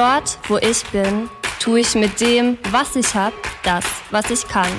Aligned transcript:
Dort, 0.00 0.38
wo 0.48 0.56
ich 0.56 0.82
bin, 0.92 1.28
tue 1.60 1.80
ich 1.80 1.94
mit 1.94 2.22
dem, 2.22 2.56
was 2.70 2.96
ich 2.96 3.14
habe, 3.14 3.36
das, 3.64 3.84
was 4.10 4.30
ich 4.30 4.48
kann. 4.48 4.72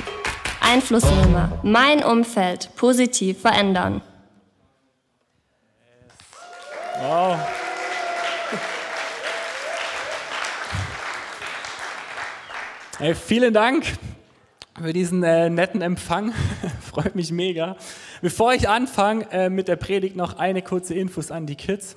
Einflussnehmer, 0.62 1.60
mein 1.62 2.04
Umfeld 2.04 2.72
positiv 2.76 3.40
verändern. 3.40 4.02
Wow. 7.04 7.38
Hey, 12.98 13.14
vielen 13.14 13.54
Dank 13.54 13.86
für 14.82 14.92
diesen 14.92 15.22
äh, 15.22 15.52
netten 15.52 15.84
Empfang. 15.84 16.34
Freut 16.82 17.14
mich 17.14 17.32
mega. 17.32 17.78
Bevor 18.24 18.56
ich 18.56 18.68
anfange 18.68 19.32
äh, 19.32 19.50
mit 19.52 19.68
der 19.68 19.76
Predigt, 19.76 20.16
noch 20.16 20.40
eine 20.40 20.64
kurze 20.64 20.96
Infos 20.96 21.30
an 21.30 21.46
die 21.46 21.58
Kids. 21.58 21.96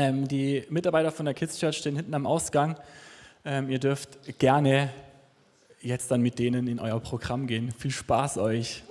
Ähm, 0.00 0.28
die 0.28 0.62
Mitarbeiter 0.70 1.10
von 1.10 1.26
der 1.26 1.34
Kids 1.34 1.58
Church 1.58 1.78
stehen 1.78 1.96
hinten 1.96 2.14
am 2.14 2.24
Ausgang. 2.24 2.76
Ähm, 3.44 3.68
ihr 3.68 3.80
dürft 3.80 4.38
gerne 4.38 4.90
jetzt 5.80 6.12
dann 6.12 6.20
mit 6.20 6.38
denen 6.38 6.68
in 6.68 6.78
euer 6.78 7.00
Programm 7.00 7.48
gehen. 7.48 7.72
Viel 7.76 7.90
Spaß 7.90 8.38
euch. 8.38 8.84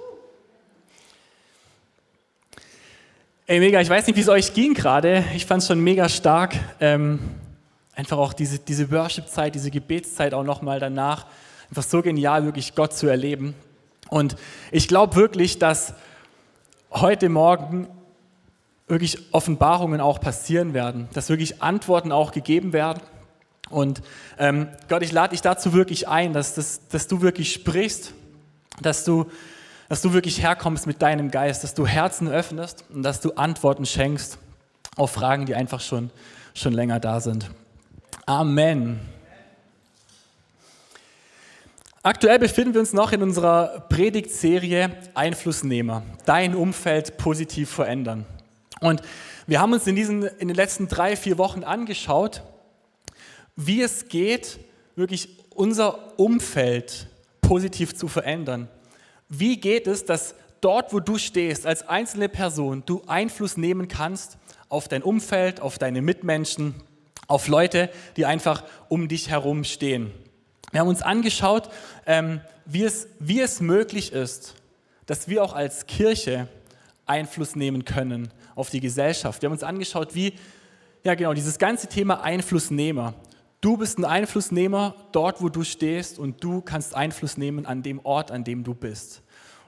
Ey, 3.45 3.61
mega, 3.61 3.80
ich 3.80 3.89
weiß 3.89 4.05
nicht, 4.05 4.17
wie 4.17 4.22
es 4.22 4.28
euch 4.28 4.53
ging 4.53 4.73
gerade. 4.73 5.23
Ich 5.33 5.45
fand 5.45 5.61
es 5.61 5.69
schon 5.69 5.80
mega 5.80 6.09
stark. 6.09 6.55
Ähm, 6.81 7.19
einfach 7.95 8.17
auch 8.17 8.33
diese, 8.33 8.59
diese 8.59 8.91
Worship-Zeit, 8.91 9.55
diese 9.55 9.72
Gebetszeit 9.72 10.33
auch 10.33 10.44
nochmal 10.44 10.81
danach. 10.81 11.28
Einfach 11.69 11.83
so 11.83 12.02
genial, 12.02 12.44
wirklich 12.44 12.75
Gott 12.75 12.91
zu 12.91 13.08
erleben. 13.08 13.55
Und 14.09 14.35
ich 14.73 14.89
glaube 14.89 15.16
wirklich, 15.16 15.58
dass 15.58 15.94
heute 16.91 17.30
Morgen 17.30 17.88
wirklich 18.88 19.33
Offenbarungen 19.33 20.02
auch 20.02 20.19
passieren 20.19 20.73
werden, 20.73 21.09
dass 21.13 21.30
wirklich 21.30 21.61
Antworten 21.61 22.11
auch 22.11 22.31
gegeben 22.31 22.73
werden. 22.73 23.02
Und 23.69 24.02
ähm, 24.39 24.69
Gott, 24.88 25.03
ich 25.03 25.11
lade 25.11 25.31
dich 25.31 25.41
dazu 25.41 25.73
wirklich 25.73 26.07
ein, 26.07 26.33
dass, 26.33 26.55
dass, 26.55 26.88
dass 26.88 27.07
du 27.07 27.21
wirklich 27.21 27.52
sprichst, 27.52 28.13
dass 28.81 29.03
du, 29.03 29.29
dass 29.89 30.02
du 30.02 30.13
wirklich 30.13 30.41
herkommst 30.41 30.88
mit 30.88 31.02
deinem 31.02 31.31
Geist, 31.31 31.63
dass 31.63 31.73
du 31.73 31.85
Herzen 31.85 32.29
öffnest 32.29 32.85
und 32.94 33.03
dass 33.03 33.19
du 33.19 33.33
Antworten 33.33 33.85
schenkst 33.85 34.38
auf 34.95 35.11
Fragen, 35.11 35.45
die 35.45 35.55
einfach 35.55 35.81
schon, 35.81 36.09
schon 36.53 36.73
länger 36.73 36.99
da 36.99 37.19
sind. 37.19 37.49
Amen. 38.25 39.01
Aktuell 42.03 42.39
befinden 42.39 42.73
wir 42.73 42.79
uns 42.79 42.94
noch 42.94 43.11
in 43.11 43.22
unserer 43.22 43.81
Predigtserie 43.89 44.91
Einflussnehmer, 45.13 46.03
dein 46.25 46.55
Umfeld 46.55 47.17
positiv 47.17 47.69
verändern. 47.69 48.25
Und 48.80 49.02
wir 49.47 49.59
haben 49.59 49.73
uns 49.73 49.88
in, 49.88 49.95
diesen, 49.95 50.23
in 50.23 50.47
den 50.47 50.56
letzten 50.56 50.88
drei, 50.88 51.16
vier 51.16 51.38
Wochen 51.38 51.64
angeschaut, 51.64 52.42
wie 53.56 53.81
es 53.81 54.08
geht, 54.08 54.59
wirklich 54.95 55.30
unser 55.50 56.19
Umfeld 56.19 57.08
positiv 57.42 57.95
zu 57.95 58.08
verändern. 58.08 58.67
Wie 59.30 59.59
geht 59.59 59.88
es, 59.88 60.06
dass 60.06 60.36
dort, 60.61 60.94
wo 60.94 61.00
du 61.00 61.17
stehst, 61.17 61.66
als 61.66 61.88
einzelne 61.88 62.30
Person, 62.30 62.84
du 62.86 63.03
Einfluss 63.08 63.58
nehmen 63.58 63.88
kannst 63.88 64.38
auf 64.69 64.88
dein 64.88 65.03
Umfeld, 65.03 65.59
auf 65.62 65.78
deine 65.78 66.01
Mitmenschen, 66.01 66.75
auf 67.28 67.47
Leute, 67.47 67.90
die 68.16 68.25
einfach 68.25 68.63
um 68.90 69.07
dich 69.07 69.30
herum 69.30 69.63
stehen. 69.63 70.12
Wir 70.72 70.81
haben 70.81 70.88
uns 70.88 71.01
angeschaut, 71.01 71.69
ähm, 72.06 72.41
wie, 72.66 72.84
es, 72.84 73.07
wie 73.19 73.41
es 73.41 73.62
möglich 73.62 74.12
ist, 74.12 74.56
dass 75.06 75.28
wir 75.28 75.44
auch 75.44 75.53
als 75.53 75.88
Kirche 75.88 76.47
Einfluss 77.06 77.56
nehmen 77.56 77.85
können 77.85 78.30
auf 78.57 78.72
die 78.72 78.79
Gesellschaft. 78.79 79.41
Wir 79.41 79.47
haben 79.47 79.53
uns 79.53 79.63
angeschaut, 79.63 80.16
wie, 80.16 80.34
ja 81.03 81.13
genau, 81.13 81.34
dieses 81.34 81.59
ganze 81.59 81.88
Thema 81.88 82.22
Einflussnehmer. 82.23 83.13
Du 83.62 83.78
bist 83.78 84.00
ein 84.00 84.06
Einflussnehmer 84.06 84.95
dort, 85.12 85.41
wo 85.41 85.50
du 85.50 85.63
stehst 85.63 86.18
und 86.18 86.44
du 86.44 86.62
kannst 86.62 86.95
Einfluss 86.95 87.38
nehmen 87.38 87.68
an 87.68 87.84
dem 87.84 88.03
Ort, 88.03 88.31
an 88.31 88.44
dem 88.44 88.63
du 88.63 88.73
bist. 88.73 89.22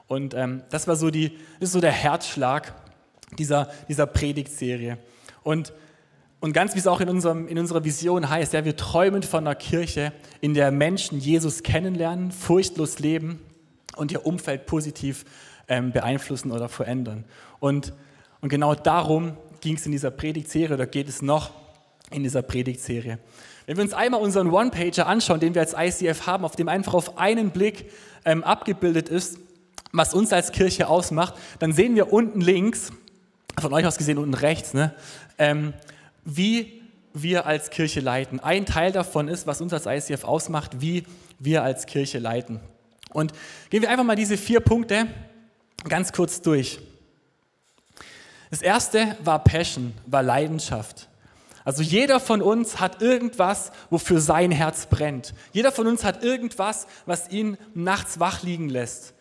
Und 0.08 0.34
ähm, 0.34 0.64
das 0.70 0.88
war 0.88 0.96
so, 0.96 1.10
die, 1.10 1.38
das 1.60 1.68
ist 1.68 1.72
so 1.72 1.80
der 1.80 1.92
Herzschlag 1.92 2.74
dieser, 3.38 3.70
dieser 3.88 4.06
Predigtserie. 4.06 4.98
Und, 5.44 5.72
und 6.40 6.52
ganz 6.52 6.74
wie 6.74 6.80
es 6.80 6.88
auch 6.88 7.00
in, 7.00 7.08
unserem, 7.08 7.46
in 7.46 7.60
unserer 7.60 7.84
Vision 7.84 8.28
heißt, 8.28 8.52
ja, 8.52 8.64
wir 8.64 8.76
träumen 8.76 9.22
von 9.22 9.46
einer 9.46 9.54
Kirche, 9.54 10.12
in 10.40 10.52
der 10.52 10.72
Menschen 10.72 11.20
Jesus 11.20 11.62
kennenlernen, 11.62 12.32
furchtlos 12.32 12.98
leben 12.98 13.38
und 13.94 14.10
ihr 14.10 14.26
Umfeld 14.26 14.66
positiv 14.66 15.24
ähm, 15.68 15.92
beeinflussen 15.92 16.50
oder 16.50 16.68
verändern. 16.68 17.24
Und 17.60 17.92
und 18.40 18.48
genau 18.48 18.74
darum 18.74 19.36
ging 19.60 19.76
es 19.76 19.86
in 19.86 19.92
dieser 19.92 20.10
Predigtserie 20.10 20.74
oder 20.74 20.86
geht 20.86 21.08
es 21.08 21.22
noch 21.22 21.50
in 22.10 22.22
dieser 22.22 22.42
Predigtserie. 22.42 23.18
Wenn 23.66 23.76
wir 23.76 23.84
uns 23.84 23.92
einmal 23.92 24.20
unseren 24.20 24.50
One-Pager 24.50 25.06
anschauen, 25.06 25.40
den 25.40 25.54
wir 25.54 25.62
als 25.62 25.74
ICF 25.74 26.26
haben, 26.26 26.44
auf 26.44 26.56
dem 26.56 26.68
einfach 26.68 26.94
auf 26.94 27.18
einen 27.18 27.50
Blick 27.50 27.90
ähm, 28.24 28.42
abgebildet 28.42 29.08
ist, 29.08 29.38
was 29.92 30.14
uns 30.14 30.32
als 30.32 30.52
Kirche 30.52 30.88
ausmacht, 30.88 31.34
dann 31.58 31.72
sehen 31.72 31.94
wir 31.94 32.12
unten 32.12 32.40
links, 32.40 32.90
von 33.60 33.72
euch 33.72 33.86
aus 33.86 33.98
gesehen 33.98 34.18
unten 34.18 34.34
rechts, 34.34 34.74
ne, 34.74 34.94
ähm, 35.38 35.74
wie 36.24 36.82
wir 37.12 37.46
als 37.46 37.70
Kirche 37.70 38.00
leiten. 38.00 38.40
Ein 38.40 38.66
Teil 38.66 38.92
davon 38.92 39.28
ist, 39.28 39.46
was 39.46 39.60
uns 39.60 39.72
als 39.72 39.86
ICF 39.86 40.24
ausmacht, 40.24 40.80
wie 40.80 41.04
wir 41.38 41.62
als 41.62 41.86
Kirche 41.86 42.18
leiten. 42.18 42.60
Und 43.12 43.32
gehen 43.70 43.82
wir 43.82 43.90
einfach 43.90 44.04
mal 44.04 44.16
diese 44.16 44.36
vier 44.36 44.60
Punkte 44.60 45.06
ganz 45.88 46.12
kurz 46.12 46.40
durch. 46.42 46.78
Das 48.50 48.62
erste 48.62 49.16
war 49.22 49.38
Passion, 49.44 49.94
war 50.06 50.22
Leidenschaft. 50.22 51.08
Also 51.64 51.82
jeder 51.82 52.18
von 52.18 52.42
uns 52.42 52.80
hat 52.80 53.00
irgendwas, 53.00 53.70
wofür 53.90 54.20
sein 54.20 54.50
Herz 54.50 54.86
brennt. 54.86 55.34
Jeder 55.52 55.70
von 55.70 55.86
uns 55.86 56.04
hat 56.04 56.24
irgendwas, 56.24 56.86
was 57.06 57.30
ihn 57.30 57.58
nachts 57.74 58.18
wach 58.18 58.42
liegen 58.42 58.68
lässt. 58.68 59.14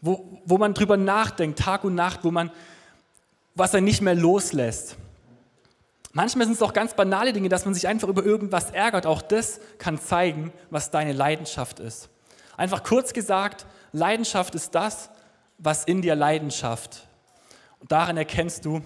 Wo, 0.00 0.40
wo 0.44 0.58
man 0.58 0.74
drüber 0.74 0.96
nachdenkt, 0.96 1.58
Tag 1.58 1.82
und 1.84 1.94
Nacht, 1.94 2.20
wo 2.22 2.30
man, 2.30 2.50
was 3.54 3.74
er 3.74 3.80
nicht 3.80 4.02
mehr 4.02 4.14
loslässt. 4.14 4.96
Manchmal 6.12 6.46
sind 6.46 6.54
es 6.54 6.62
auch 6.62 6.74
ganz 6.74 6.94
banale 6.94 7.32
Dinge, 7.32 7.48
dass 7.48 7.64
man 7.64 7.74
sich 7.74 7.88
einfach 7.88 8.08
über 8.08 8.24
irgendwas 8.24 8.70
ärgert. 8.70 9.06
Auch 9.06 9.22
das 9.22 9.58
kann 9.78 9.98
zeigen, 9.98 10.52
was 10.70 10.92
deine 10.92 11.12
Leidenschaft 11.12 11.80
ist. 11.80 12.08
Einfach 12.56 12.84
kurz 12.84 13.12
gesagt, 13.12 13.66
Leidenschaft 13.90 14.54
ist 14.54 14.76
das, 14.76 15.10
was 15.58 15.84
in 15.84 16.02
dir 16.02 16.14
Leidenschaft 16.14 17.08
daran 17.88 18.16
erkennst 18.16 18.64
du, 18.64 18.82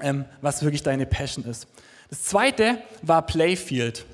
ähm, 0.00 0.24
was 0.40 0.62
wirklich 0.62 0.82
deine 0.82 1.06
Passion 1.06 1.44
ist. 1.44 1.66
Das 2.08 2.24
zweite 2.24 2.78
war 3.02 3.26
Playfield. 3.26 4.04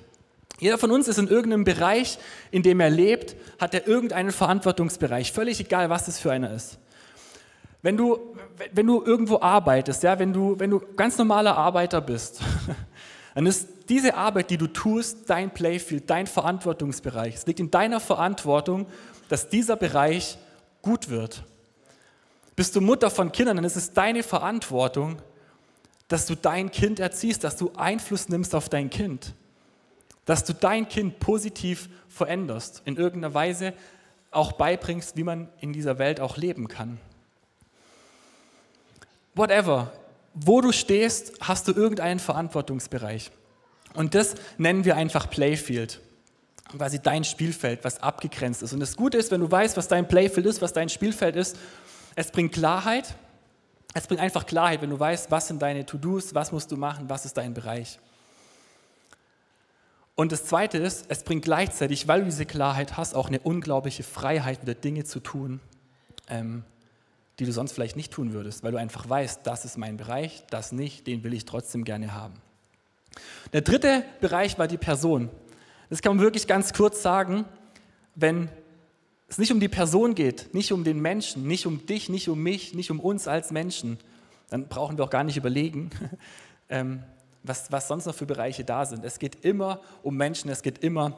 Jeder 0.59 0.79
von 0.79 0.91
uns 0.91 1.07
ist 1.09 1.19
in 1.19 1.29
irgendeinem 1.29 1.65
Bereich, 1.65 2.19
in 2.51 2.63
dem 2.63 2.81
er 2.81 2.91
lebt, 2.91 3.37
hat 3.59 3.75
er 3.75 3.87
irgendeinen 3.87 4.33
Verantwortungsbereich, 4.33 5.33
völlig 5.33 5.61
egal, 5.61 5.91
was 5.91 6.07
das 6.07 6.19
für 6.19 6.33
einer 6.33 6.53
ist. 6.53 6.79
Wenn 7.83 7.97
du, 7.97 8.35
wenn 8.73 8.87
du 8.87 9.03
irgendwo 9.05 9.41
arbeitest, 9.41 10.03
ja, 10.03 10.19
wenn, 10.19 10.33
du, 10.33 10.59
wenn 10.59 10.71
du 10.71 10.81
ganz 10.97 11.19
normaler 11.19 11.57
Arbeiter 11.57 12.01
bist, 12.01 12.41
dann 13.35 13.47
ist 13.47 13.69
diese 13.89 14.17
Arbeit, 14.17 14.51
die 14.51 14.57
du 14.57 14.67
tust, 14.67 15.29
dein 15.31 15.53
Playfield, 15.53 16.09
dein 16.09 16.27
Verantwortungsbereich. 16.27 17.35
Es 17.35 17.47
liegt 17.47 17.61
in 17.61 17.71
deiner 17.71 18.01
Verantwortung, 18.01 18.87
dass 19.29 19.49
dieser 19.49 19.77
Bereich 19.77 20.39
gut 20.83 21.11
wird. 21.11 21.45
Bist 22.57 22.75
du 22.75 22.81
Mutter 22.81 23.11
von 23.11 23.31
Kindern, 23.31 23.57
dann 23.57 23.65
ist 23.65 23.77
es 23.77 23.93
deine 23.93 24.23
Verantwortung, 24.23 25.21
dass 26.09 26.25
du 26.25 26.35
dein 26.35 26.71
Kind 26.71 26.99
erziehst, 26.99 27.45
dass 27.45 27.57
du 27.57 27.73
Einfluss 27.77 28.29
nimmst 28.29 28.55
auf 28.55 28.71
dein 28.71 28.89
Kind, 28.89 29.35
dass 30.25 30.45
du 30.45 30.55
dein 30.55 30.89
Kind 30.89 31.21
positiv 31.21 31.91
veränderst, 32.09 32.83
in 32.87 32.97
irgendeiner 32.97 33.35
Weise 33.35 33.75
auch 34.31 34.53
beibringst, 34.53 35.17
wie 35.17 35.25
man 35.25 35.49
in 35.61 35.73
dieser 35.73 35.99
Welt 35.99 36.19
auch 36.21 36.37
leben 36.37 36.69
kann. 36.69 36.99
Whatever, 39.35 39.93
wo 40.33 40.61
du 40.63 40.73
stehst, 40.73 41.33
hast 41.41 41.69
du 41.69 41.73
irgendeinen 41.73 42.21
Verantwortungsbereich. 42.21 43.31
Und 43.95 44.15
das 44.15 44.35
nennen 44.57 44.85
wir 44.85 44.97
einfach 44.97 45.29
Playfield. 45.29 46.01
Quasi 46.77 47.01
dein 47.01 47.25
Spielfeld, 47.25 47.85
was 47.85 48.03
abgegrenzt 48.03 48.63
ist. 48.63 48.73
Und 48.73 48.81
das 48.81 48.97
Gute 48.97 49.19
ist, 49.19 49.31
wenn 49.31 49.41
du 49.41 49.51
weißt, 49.51 49.77
was 49.77 49.89
dein 49.89 50.09
Playfield 50.09 50.47
ist, 50.47 50.61
was 50.61 50.73
dein 50.73 50.89
Spielfeld 50.89 51.37
ist, 51.37 51.57
es 52.17 52.33
bringt 52.33 52.53
Klarheit. 52.53 53.15
Es 53.95 54.07
bringt 54.07 54.21
einfach 54.21 54.45
Klarheit, 54.45 54.83
wenn 54.83 54.91
du 54.91 54.99
weißt, 54.99 55.31
was 55.31 55.49
sind 55.49 55.63
deine 55.63 55.87
To-Dos, 55.87 56.35
was 56.35 56.51
musst 56.51 56.73
du 56.73 56.77
machen, 56.77 57.09
was 57.09 57.25
ist 57.25 57.37
dein 57.37 57.55
Bereich. 57.55 57.99
Und 60.17 60.33
das 60.33 60.45
Zweite 60.45 60.79
ist, 60.79 61.07
es 61.09 61.23
bringt 61.23 61.45
gleichzeitig, 61.45 62.09
weil 62.09 62.21
du 62.21 62.27
diese 62.27 62.47
Klarheit 62.47 62.97
hast, 62.97 63.15
auch 63.15 63.29
eine 63.29 63.39
unglaubliche 63.39 64.03
Freiheit, 64.03 64.63
wieder 64.63 64.75
Dinge 64.75 65.05
zu 65.05 65.21
tun, 65.21 65.61
ähm, 66.29 66.65
die 67.39 67.45
du 67.45 67.53
sonst 67.53 67.73
vielleicht 67.73 67.97
nicht 67.97 68.13
tun 68.13 68.33
würdest, 68.33 68.65
weil 68.65 68.73
du 68.73 68.79
einfach 68.79 69.09
weißt, 69.09 69.47
das 69.47 69.67
ist 69.67 69.77
mein 69.77 69.99
Bereich, 69.99 70.45
das 70.51 70.73
nicht, 70.73 71.07
den 71.07 71.23
will 71.23 71.35
ich 71.35 71.45
trotzdem 71.45 71.85
gerne 71.85 72.15
haben. 72.15 72.35
Der 73.53 73.61
dritte 73.61 74.05
Bereich 74.21 74.59
war 74.59 74.69
die 74.69 74.79
Person. 74.79 75.31
Das 75.91 76.03
kann 76.03 76.17
man 76.17 76.25
wirklich 76.25 76.47
ganz 76.47 76.73
kurz 76.73 77.03
sagen, 77.03 77.45
wenn 78.15 78.49
es 79.29 79.39
nicht 79.39 79.53
um 79.53 79.61
die 79.61 79.69
Person 79.69 80.15
geht, 80.15 80.55
nicht 80.55 80.73
um 80.73 80.85
den 80.85 81.01
Menschen, 81.01 81.47
nicht 81.47 81.67
um 81.67 81.85
dich, 81.87 82.09
nicht 82.09 82.29
um 82.29 82.43
mich, 82.43 82.75
nicht 82.75 82.91
um 82.91 83.01
uns 83.01 83.27
als 83.27 83.51
Menschen, 83.51 83.99
dann 84.51 84.69
brauchen 84.69 84.97
wir 84.99 85.05
auch 85.05 85.11
gar 85.11 85.25
nicht 85.25 85.37
überlegen. 85.37 85.91
Ähm, 86.69 87.05
was, 87.49 87.71
was 87.71 87.89
sonst 87.89 88.07
noch 88.07 88.15
für 88.15 88.27
Bereiche 88.27 88.65
da 88.65 88.85
sind. 88.85 89.05
Es 89.05 89.21
geht 89.21 89.45
immer 89.45 89.81
um 90.03 90.17
Menschen, 90.17 90.51
es 90.51 90.63
geht 90.63 90.79
immer 90.79 91.13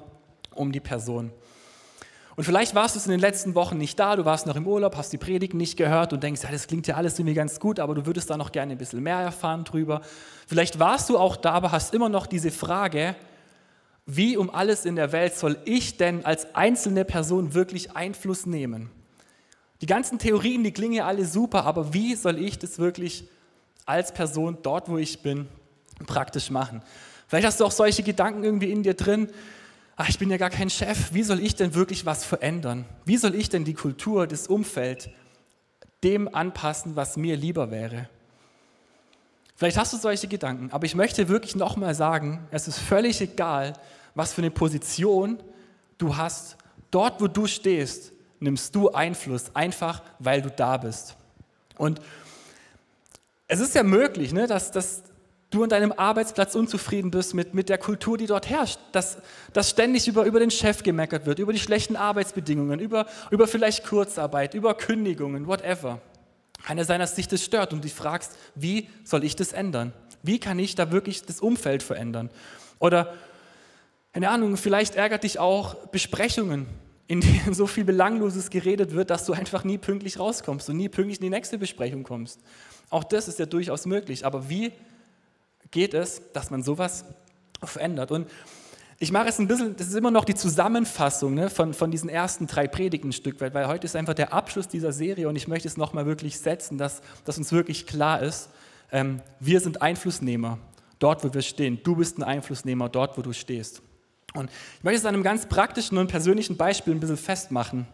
um 0.54 0.72
die 0.72 0.80
Person. 0.80 1.32
Und 2.36 2.44
vielleicht 2.44 2.74
warst 2.74 2.94
du 2.94 3.00
es 3.00 3.06
in 3.06 3.10
den 3.10 3.20
letzten 3.20 3.54
Wochen 3.56 3.78
nicht 3.78 3.98
da, 3.98 4.14
du 4.14 4.24
warst 4.24 4.46
noch 4.46 4.54
im 4.54 4.66
Urlaub, 4.66 4.96
hast 4.96 5.12
die 5.12 5.18
Predigt 5.18 5.54
nicht 5.54 5.76
gehört 5.76 6.12
und 6.12 6.22
denkst, 6.22 6.42
ja, 6.44 6.52
das 6.52 6.68
klingt 6.68 6.86
ja 6.86 6.94
alles 6.94 7.18
irgendwie 7.18 7.34
ganz 7.34 7.58
gut, 7.58 7.80
aber 7.80 7.94
du 7.94 8.06
würdest 8.06 8.30
da 8.30 8.36
noch 8.36 8.52
gerne 8.52 8.72
ein 8.72 8.78
bisschen 8.78 9.02
mehr 9.02 9.18
erfahren 9.18 9.64
drüber. 9.64 10.02
Vielleicht 10.46 10.78
warst 10.78 11.08
du 11.08 11.18
auch 11.18 11.34
da, 11.34 11.52
aber 11.52 11.72
hast 11.72 11.92
immer 11.94 12.08
noch 12.08 12.26
diese 12.26 12.52
Frage, 12.52 13.16
wie 14.10 14.38
um 14.38 14.48
alles 14.48 14.86
in 14.86 14.96
der 14.96 15.12
Welt 15.12 15.36
soll 15.36 15.58
ich 15.66 15.98
denn 15.98 16.24
als 16.24 16.54
einzelne 16.54 17.04
Person 17.04 17.52
wirklich 17.52 17.94
Einfluss 17.94 18.46
nehmen? 18.46 18.90
Die 19.82 19.86
ganzen 19.86 20.18
Theorien, 20.18 20.64
die 20.64 20.72
klingen 20.72 20.94
ja 20.94 21.06
alle 21.06 21.26
super, 21.26 21.66
aber 21.66 21.92
wie 21.92 22.14
soll 22.14 22.38
ich 22.38 22.58
das 22.58 22.78
wirklich 22.78 23.28
als 23.84 24.14
Person 24.14 24.56
dort, 24.62 24.88
wo 24.88 24.96
ich 24.96 25.20
bin, 25.20 25.46
praktisch 26.06 26.48
machen? 26.48 26.80
Vielleicht 27.28 27.46
hast 27.46 27.60
du 27.60 27.66
auch 27.66 27.70
solche 27.70 28.02
Gedanken 28.02 28.42
irgendwie 28.44 28.72
in 28.72 28.82
dir 28.82 28.94
drin, 28.94 29.28
ach, 29.96 30.08
ich 30.08 30.18
bin 30.18 30.30
ja 30.30 30.38
gar 30.38 30.48
kein 30.48 30.70
Chef, 30.70 31.12
wie 31.12 31.22
soll 31.22 31.40
ich 31.40 31.54
denn 31.54 31.74
wirklich 31.74 32.06
was 32.06 32.24
verändern? 32.24 32.86
Wie 33.04 33.18
soll 33.18 33.34
ich 33.34 33.50
denn 33.50 33.66
die 33.66 33.74
Kultur, 33.74 34.26
das 34.26 34.46
Umfeld 34.46 35.10
dem 36.02 36.34
anpassen, 36.34 36.96
was 36.96 37.18
mir 37.18 37.36
lieber 37.36 37.70
wäre? 37.70 38.08
Vielleicht 39.54 39.76
hast 39.76 39.92
du 39.92 39.98
solche 39.98 40.28
Gedanken, 40.28 40.70
aber 40.72 40.86
ich 40.86 40.94
möchte 40.94 41.28
wirklich 41.28 41.56
nochmal 41.56 41.94
sagen, 41.94 42.46
es 42.50 42.68
ist 42.68 42.78
völlig 42.78 43.20
egal, 43.20 43.74
was 44.18 44.32
für 44.32 44.42
eine 44.42 44.50
Position 44.50 45.38
du 45.96 46.16
hast. 46.16 46.56
Dort, 46.90 47.20
wo 47.20 47.28
du 47.28 47.46
stehst, 47.46 48.12
nimmst 48.40 48.74
du 48.74 48.90
Einfluss, 48.90 49.54
einfach 49.54 50.02
weil 50.18 50.42
du 50.42 50.50
da 50.50 50.76
bist. 50.76 51.16
Und 51.76 52.00
es 53.46 53.60
ist 53.60 53.76
ja 53.76 53.84
möglich, 53.84 54.32
ne, 54.32 54.48
dass, 54.48 54.72
dass 54.72 55.04
du 55.50 55.62
an 55.62 55.70
deinem 55.70 55.92
Arbeitsplatz 55.92 56.56
unzufrieden 56.56 57.12
bist 57.12 57.32
mit, 57.32 57.54
mit 57.54 57.68
der 57.68 57.78
Kultur, 57.78 58.18
die 58.18 58.26
dort 58.26 58.50
herrscht, 58.50 58.80
dass, 58.90 59.18
dass 59.52 59.70
ständig 59.70 60.08
über, 60.08 60.24
über 60.24 60.40
den 60.40 60.50
Chef 60.50 60.82
gemeckert 60.82 61.24
wird, 61.24 61.38
über 61.38 61.52
die 61.52 61.60
schlechten 61.60 61.94
Arbeitsbedingungen, 61.94 62.80
über, 62.80 63.06
über 63.30 63.46
vielleicht 63.46 63.86
Kurzarbeit, 63.86 64.52
über 64.52 64.74
Kündigungen, 64.74 65.46
whatever. 65.46 66.00
Kann 66.64 66.76
ja 66.76 66.84
sein, 66.84 66.98
dass 66.98 67.14
dich 67.14 67.28
das 67.28 67.44
stört 67.44 67.72
und 67.72 67.84
dich 67.84 67.94
fragst, 67.94 68.36
wie 68.56 68.88
soll 69.04 69.22
ich 69.22 69.36
das 69.36 69.52
ändern? 69.52 69.92
Wie 70.24 70.40
kann 70.40 70.58
ich 70.58 70.74
da 70.74 70.90
wirklich 70.90 71.22
das 71.22 71.38
Umfeld 71.38 71.84
verändern? 71.84 72.30
Oder, 72.80 73.14
keine 74.12 74.30
Ahnung, 74.30 74.56
vielleicht 74.56 74.94
ärgert 74.94 75.24
dich 75.24 75.38
auch 75.38 75.74
Besprechungen, 75.88 76.66
in 77.06 77.20
denen 77.20 77.54
so 77.54 77.66
viel 77.66 77.84
Belangloses 77.84 78.50
geredet 78.50 78.92
wird, 78.92 79.10
dass 79.10 79.24
du 79.24 79.32
einfach 79.32 79.64
nie 79.64 79.78
pünktlich 79.78 80.18
rauskommst 80.18 80.68
und 80.68 80.76
nie 80.76 80.88
pünktlich 80.88 81.18
in 81.18 81.24
die 81.24 81.30
nächste 81.30 81.58
Besprechung 81.58 82.02
kommst. 82.02 82.40
Auch 82.90 83.04
das 83.04 83.28
ist 83.28 83.38
ja 83.38 83.46
durchaus 83.46 83.86
möglich. 83.86 84.24
Aber 84.24 84.48
wie 84.48 84.72
geht 85.70 85.94
es, 85.94 86.22
dass 86.32 86.50
man 86.50 86.62
sowas 86.62 87.04
verändert. 87.62 88.10
Und 88.10 88.28
ich 88.98 89.12
mache 89.12 89.28
es 89.28 89.38
ein 89.38 89.46
bisschen, 89.46 89.76
das 89.76 89.88
ist 89.88 89.94
immer 89.94 90.10
noch 90.10 90.24
die 90.24 90.34
Zusammenfassung 90.34 91.34
ne, 91.34 91.50
von, 91.50 91.74
von 91.74 91.90
diesen 91.90 92.08
ersten 92.08 92.46
drei 92.46 92.66
Predigten 92.66 93.10
ein 93.10 93.12
Stück 93.12 93.40
weit, 93.40 93.54
weil 93.54 93.68
heute 93.68 93.84
ist 93.84 93.96
einfach 93.96 94.14
der 94.14 94.32
Abschluss 94.32 94.68
dieser 94.68 94.92
Serie 94.92 95.28
und 95.28 95.36
ich 95.36 95.46
möchte 95.46 95.68
es 95.68 95.76
nochmal 95.76 96.06
wirklich 96.06 96.38
setzen, 96.38 96.78
dass, 96.78 97.00
dass 97.24 97.38
uns 97.38 97.52
wirklich 97.52 97.86
klar 97.86 98.22
ist, 98.22 98.50
ähm, 98.90 99.20
wir 99.38 99.60
sind 99.60 99.82
Einflussnehmer 99.82 100.58
dort, 100.98 101.22
wo 101.22 101.32
wir 101.32 101.42
stehen. 101.42 101.80
Du 101.82 101.96
bist 101.96 102.18
ein 102.18 102.24
Einflussnehmer 102.24 102.88
dort, 102.88 103.16
wo 103.18 103.22
du 103.22 103.32
stehst. 103.32 103.82
Und 104.34 104.50
ich 104.78 104.84
möchte 104.84 104.98
es 104.98 105.04
an 105.04 105.14
einem 105.14 105.22
ganz 105.22 105.46
praktischen 105.46 105.98
und 105.98 106.08
persönlichen 106.08 106.56
Beispiel 106.56 106.94
ein 106.94 107.00
bisschen 107.00 107.16
festmachen, 107.16 107.86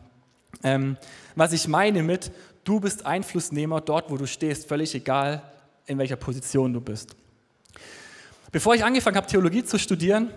ähm, 0.63 0.97
was 1.37 1.53
ich 1.53 1.69
meine 1.69 2.03
mit, 2.03 2.33
du 2.65 2.81
bist 2.81 3.07
Einflussnehmer 3.07 3.81
dort, 3.81 4.11
wo 4.11 4.17
du 4.17 4.27
stehst, 4.27 4.69
völlig 4.69 4.95
egal, 4.95 5.43
in 5.87 5.99
welcher 5.99 6.17
Position 6.17 6.73
du 6.73 6.81
bist. 6.81 7.17
Bevor 8.53 8.75
ich 8.75 8.85
angefangen 8.85 9.17
habe, 9.17 9.27
Theologie 9.27 9.65
zu 9.65 9.79
studieren 9.79 10.31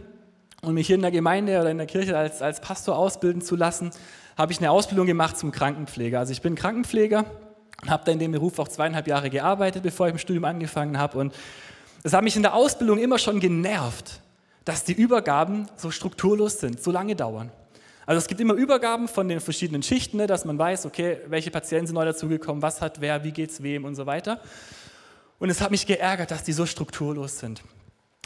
und 0.62 0.74
mich 0.74 0.88
hier 0.88 0.96
in 0.96 1.02
der 1.02 1.12
Gemeinde 1.12 1.60
oder 1.60 1.70
in 1.70 1.78
der 1.78 1.88
Kirche 1.88 2.18
als, 2.18 2.42
als 2.42 2.62
Pastor 2.62 2.98
ausbilden 2.98 3.42
zu 3.42 3.56
lassen, 3.56 3.92
habe 4.38 4.52
ich 4.52 4.60
eine 4.60 4.72
Ausbildung 4.72 5.08
gemacht 5.08 5.38
zum 5.38 5.52
Krankenpfleger. 5.52 6.20
Also 6.20 6.32
ich 6.32 6.42
bin 6.42 6.56
Krankenpfleger 6.56 7.26
und 7.84 7.90
habe 7.90 8.04
da 8.06 8.12
in 8.12 8.20
dem 8.20 8.32
Beruf 8.32 8.60
auch 8.60 8.68
zweieinhalb 8.68 9.08
Jahre 9.08 9.30
gearbeitet, 9.30 9.84
bevor 9.84 10.08
ich 10.08 10.14
im 10.14 10.20
Studium 10.20 10.46
angefangen 10.46 10.98
habe. 10.98 11.18
Und 11.18 11.34
es 12.04 12.14
hat 12.14 12.24
mich 12.24 12.36
in 12.36 12.42
der 12.42 12.54
Ausbildung 12.54 12.98
immer 13.00 13.20
schon 13.20 13.40
genervt, 13.40 14.20
dass 14.68 14.84
die 14.84 14.94
Übergaben 14.94 15.68
so 15.75 15.92
strukturlos 15.92 16.60
sind, 16.60 16.81
so 16.81 16.92
lange 16.92 17.16
dauern. 17.16 17.52
Also 18.06 18.19
es 18.19 18.28
gibt 18.28 18.40
immer 18.42 18.54
Übergaben 18.54 19.08
von 19.08 19.28
den 19.28 19.40
verschiedenen 19.40 19.84
Schichten, 19.84 20.18
ne, 20.18 20.28
dass 20.28 20.46
man 20.46 20.58
weiß, 20.58 20.86
okay, 20.86 21.19
welche 21.28 21.52
Patienten 21.52 21.88
sind 21.88 21.96
neu 21.96 22.06
dazugekommen, 22.06 22.62
was 22.62 22.81
hat 22.81 23.02
wer, 23.02 23.24
wie 23.24 23.31
geht 23.31 23.52
es 23.52 23.64
wem 23.64 23.86
und 23.86 23.96
so 23.96 24.06
weiter. 24.06 24.40
Und 25.40 25.50
es 25.50 25.62
hat 25.62 25.72
mich 25.72 25.86
geärgert, 25.86 26.31
dass 26.31 26.44
die 26.44 26.54
so 26.54 26.66
strukturlos 26.66 27.40
sind 27.40 27.62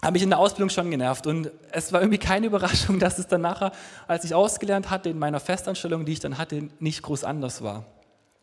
habe 0.04 0.14
mich 0.14 0.24
in 0.24 0.30
der 0.30 0.40
Ausbildung 0.40 0.70
schon 0.70 0.90
genervt. 0.90 1.28
Und 1.28 1.52
es 1.72 1.94
war 1.94 2.02
irgendwie 2.02 2.18
keine 2.18 2.48
Überraschung, 2.48 3.00
dass 3.00 3.20
es 3.20 3.28
dann 3.28 3.42
nachher, 3.42 3.72
als 4.08 4.24
ich 4.24 4.34
ausgelernt 4.34 4.90
hatte, 4.90 5.10
in 5.10 5.20
meiner 5.20 5.40
Festanstellung, 5.40 6.06
die 6.06 6.14
ich 6.14 6.20
dann 6.20 6.38
hatte, 6.38 6.70
nicht 6.80 7.04
groß 7.04 7.24
anders 7.24 7.62
war. 7.62 7.86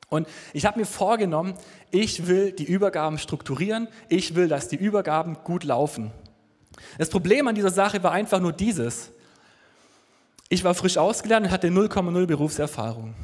Und 0.08 0.26
ich 0.54 0.64
habe 0.64 0.78
mir 0.78 0.86
vorgenommen, 0.86 1.54
ich 1.90 2.26
will 2.26 2.52
die 2.52 2.64
Übergaben 2.64 3.18
strukturieren, 3.18 3.88
ich 4.08 4.34
will, 4.34 4.48
dass 4.48 4.68
die 4.68 4.76
Übergaben 4.76 5.36
gut 5.44 5.64
laufen. 5.64 6.12
Das 6.98 7.10
Problem 7.10 7.48
an 7.48 7.54
dieser 7.54 7.70
Sache 7.70 8.02
war 8.02 8.12
einfach 8.12 8.40
nur 8.40 8.52
dieses. 8.52 9.10
Ich 10.48 10.64
war 10.64 10.74
frisch 10.74 10.96
ausgelernt 10.96 11.46
und 11.46 11.52
hatte 11.52 11.68
0,0 11.68 12.26
Berufserfahrung. 12.26 13.14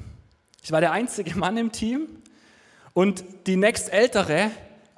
Ich 0.63 0.73
war 0.73 0.81
der 0.81 0.93
einzige 0.93 1.35
Mann 1.39 1.57
im 1.57 1.73
Team 1.73 2.09
und 2.93 3.25
die 3.47 3.57
nächstältere 3.57 4.51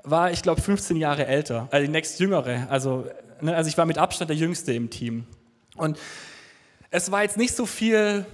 war, 0.02 0.30
ich 0.30 0.42
glaube, 0.42 0.60
15 0.60 0.96
Jahre 0.96 1.26
älter, 1.26 1.68
also 1.70 1.84
die 1.84 1.92
nächstjüngere, 1.92 2.68
also 2.70 3.06
Ne, 3.40 3.54
also 3.54 3.68
ich 3.68 3.76
war 3.76 3.84
mit 3.84 3.98
Abstand 3.98 4.30
der 4.30 4.36
Jüngste 4.36 4.72
im 4.72 4.88
Team. 4.88 5.26
Und 5.76 5.98
es 6.90 7.10
war 7.10 7.22
jetzt 7.22 7.36
nicht 7.36 7.54
so 7.54 7.66
viel 7.66 8.24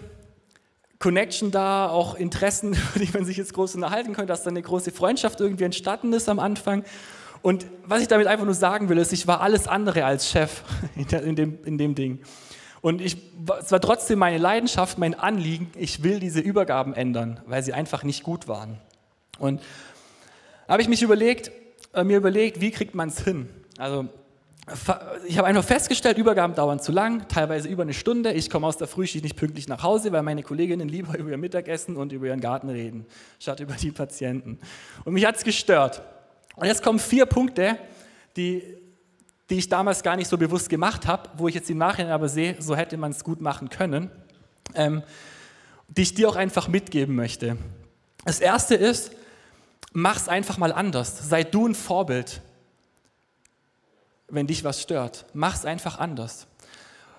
Connection 0.98 1.50
da, 1.50 1.88
auch 1.88 2.14
Interessen, 2.14 2.76
über 2.94 3.04
die 3.04 3.12
man 3.12 3.24
sich 3.24 3.36
jetzt 3.36 3.52
groß 3.54 3.74
unterhalten 3.74 4.12
könnte, 4.12 4.28
dass 4.28 4.44
da 4.44 4.50
eine 4.50 4.62
große 4.62 4.92
Freundschaft 4.92 5.40
irgendwie 5.40 5.64
entstanden 5.64 6.12
ist 6.12 6.28
am 6.28 6.38
Anfang. 6.38 6.84
Und 7.42 7.66
was 7.84 8.00
ich 8.00 8.08
damit 8.08 8.26
einfach 8.28 8.44
nur 8.44 8.54
sagen 8.54 8.88
will, 8.88 8.98
ist, 8.98 9.12
ich 9.12 9.26
war 9.26 9.40
alles 9.40 9.66
andere 9.66 10.04
als 10.04 10.30
Chef 10.30 10.62
in, 10.96 11.36
dem, 11.36 11.58
in 11.64 11.76
dem 11.76 11.94
Ding. 11.94 12.20
Und 12.80 13.00
ich, 13.00 13.16
es 13.60 13.70
war 13.70 13.80
trotzdem 13.80 14.18
meine 14.18 14.38
Leidenschaft, 14.38 14.98
mein 14.98 15.14
Anliegen, 15.14 15.70
ich 15.76 16.02
will 16.02 16.18
diese 16.18 16.40
Übergaben 16.40 16.94
ändern, 16.94 17.40
weil 17.46 17.62
sie 17.62 17.72
einfach 17.72 18.02
nicht 18.02 18.22
gut 18.22 18.48
waren. 18.48 18.78
Und 19.38 19.60
habe 20.68 20.82
ich 20.82 20.88
mich 20.88 21.02
überlegt, 21.02 21.50
äh, 21.94 22.04
mir 22.04 22.16
überlegt, 22.16 22.60
wie 22.60 22.70
kriegt 22.70 22.94
man 22.94 23.08
es 23.08 23.20
hin? 23.20 23.48
Also 23.78 24.08
ich 25.26 25.38
habe 25.38 25.48
einfach 25.48 25.64
festgestellt, 25.64 26.18
Übergaben 26.18 26.54
dauern 26.54 26.78
zu 26.78 26.92
lang, 26.92 27.26
teilweise 27.28 27.68
über 27.68 27.82
eine 27.82 27.94
Stunde. 27.94 28.32
Ich 28.32 28.48
komme 28.48 28.66
aus 28.66 28.76
der 28.76 28.86
Frühschicht 28.86 29.24
nicht 29.24 29.36
pünktlich 29.36 29.66
nach 29.66 29.82
Hause, 29.82 30.12
weil 30.12 30.22
meine 30.22 30.44
Kolleginnen 30.44 30.88
lieber 30.88 31.18
über 31.18 31.30
ihr 31.30 31.36
Mittagessen 31.36 31.96
und 31.96 32.12
über 32.12 32.26
ihren 32.26 32.40
Garten 32.40 32.68
reden, 32.68 33.06
statt 33.40 33.58
über 33.60 33.74
die 33.74 33.90
Patienten. 33.90 34.58
Und 35.04 35.14
mich 35.14 35.26
hat 35.26 35.36
es 35.36 35.44
gestört. 35.44 36.02
Und 36.56 36.66
jetzt 36.66 36.82
kommen 36.82 36.98
vier 36.98 37.26
Punkte, 37.26 37.78
die, 38.36 38.62
die 39.50 39.58
ich 39.58 39.68
damals 39.68 40.02
gar 40.02 40.16
nicht 40.16 40.28
so 40.28 40.38
bewusst 40.38 40.68
gemacht 40.68 41.06
habe, 41.06 41.30
wo 41.36 41.48
ich 41.48 41.54
jetzt 41.54 41.70
im 41.70 41.78
Nachhinein 41.78 42.12
aber 42.12 42.28
sehe, 42.28 42.56
so 42.60 42.76
hätte 42.76 42.96
man 42.96 43.12
es 43.12 43.24
gut 43.24 43.40
machen 43.40 43.68
können, 43.68 44.10
ähm, 44.74 45.02
die 45.88 46.02
ich 46.02 46.14
dir 46.14 46.28
auch 46.28 46.36
einfach 46.36 46.68
mitgeben 46.68 47.14
möchte. 47.14 47.56
Das 48.24 48.40
erste 48.40 48.74
ist, 48.74 49.12
mach 49.92 50.16
es 50.16 50.28
einfach 50.28 50.58
mal 50.58 50.72
anders. 50.72 51.28
Sei 51.28 51.44
du 51.44 51.66
ein 51.66 51.74
Vorbild 51.74 52.42
wenn 54.32 54.46
dich 54.46 54.64
was 54.64 54.80
stört. 54.80 55.26
Mach 55.34 55.54
es 55.54 55.66
einfach 55.66 55.98
anders. 55.98 56.46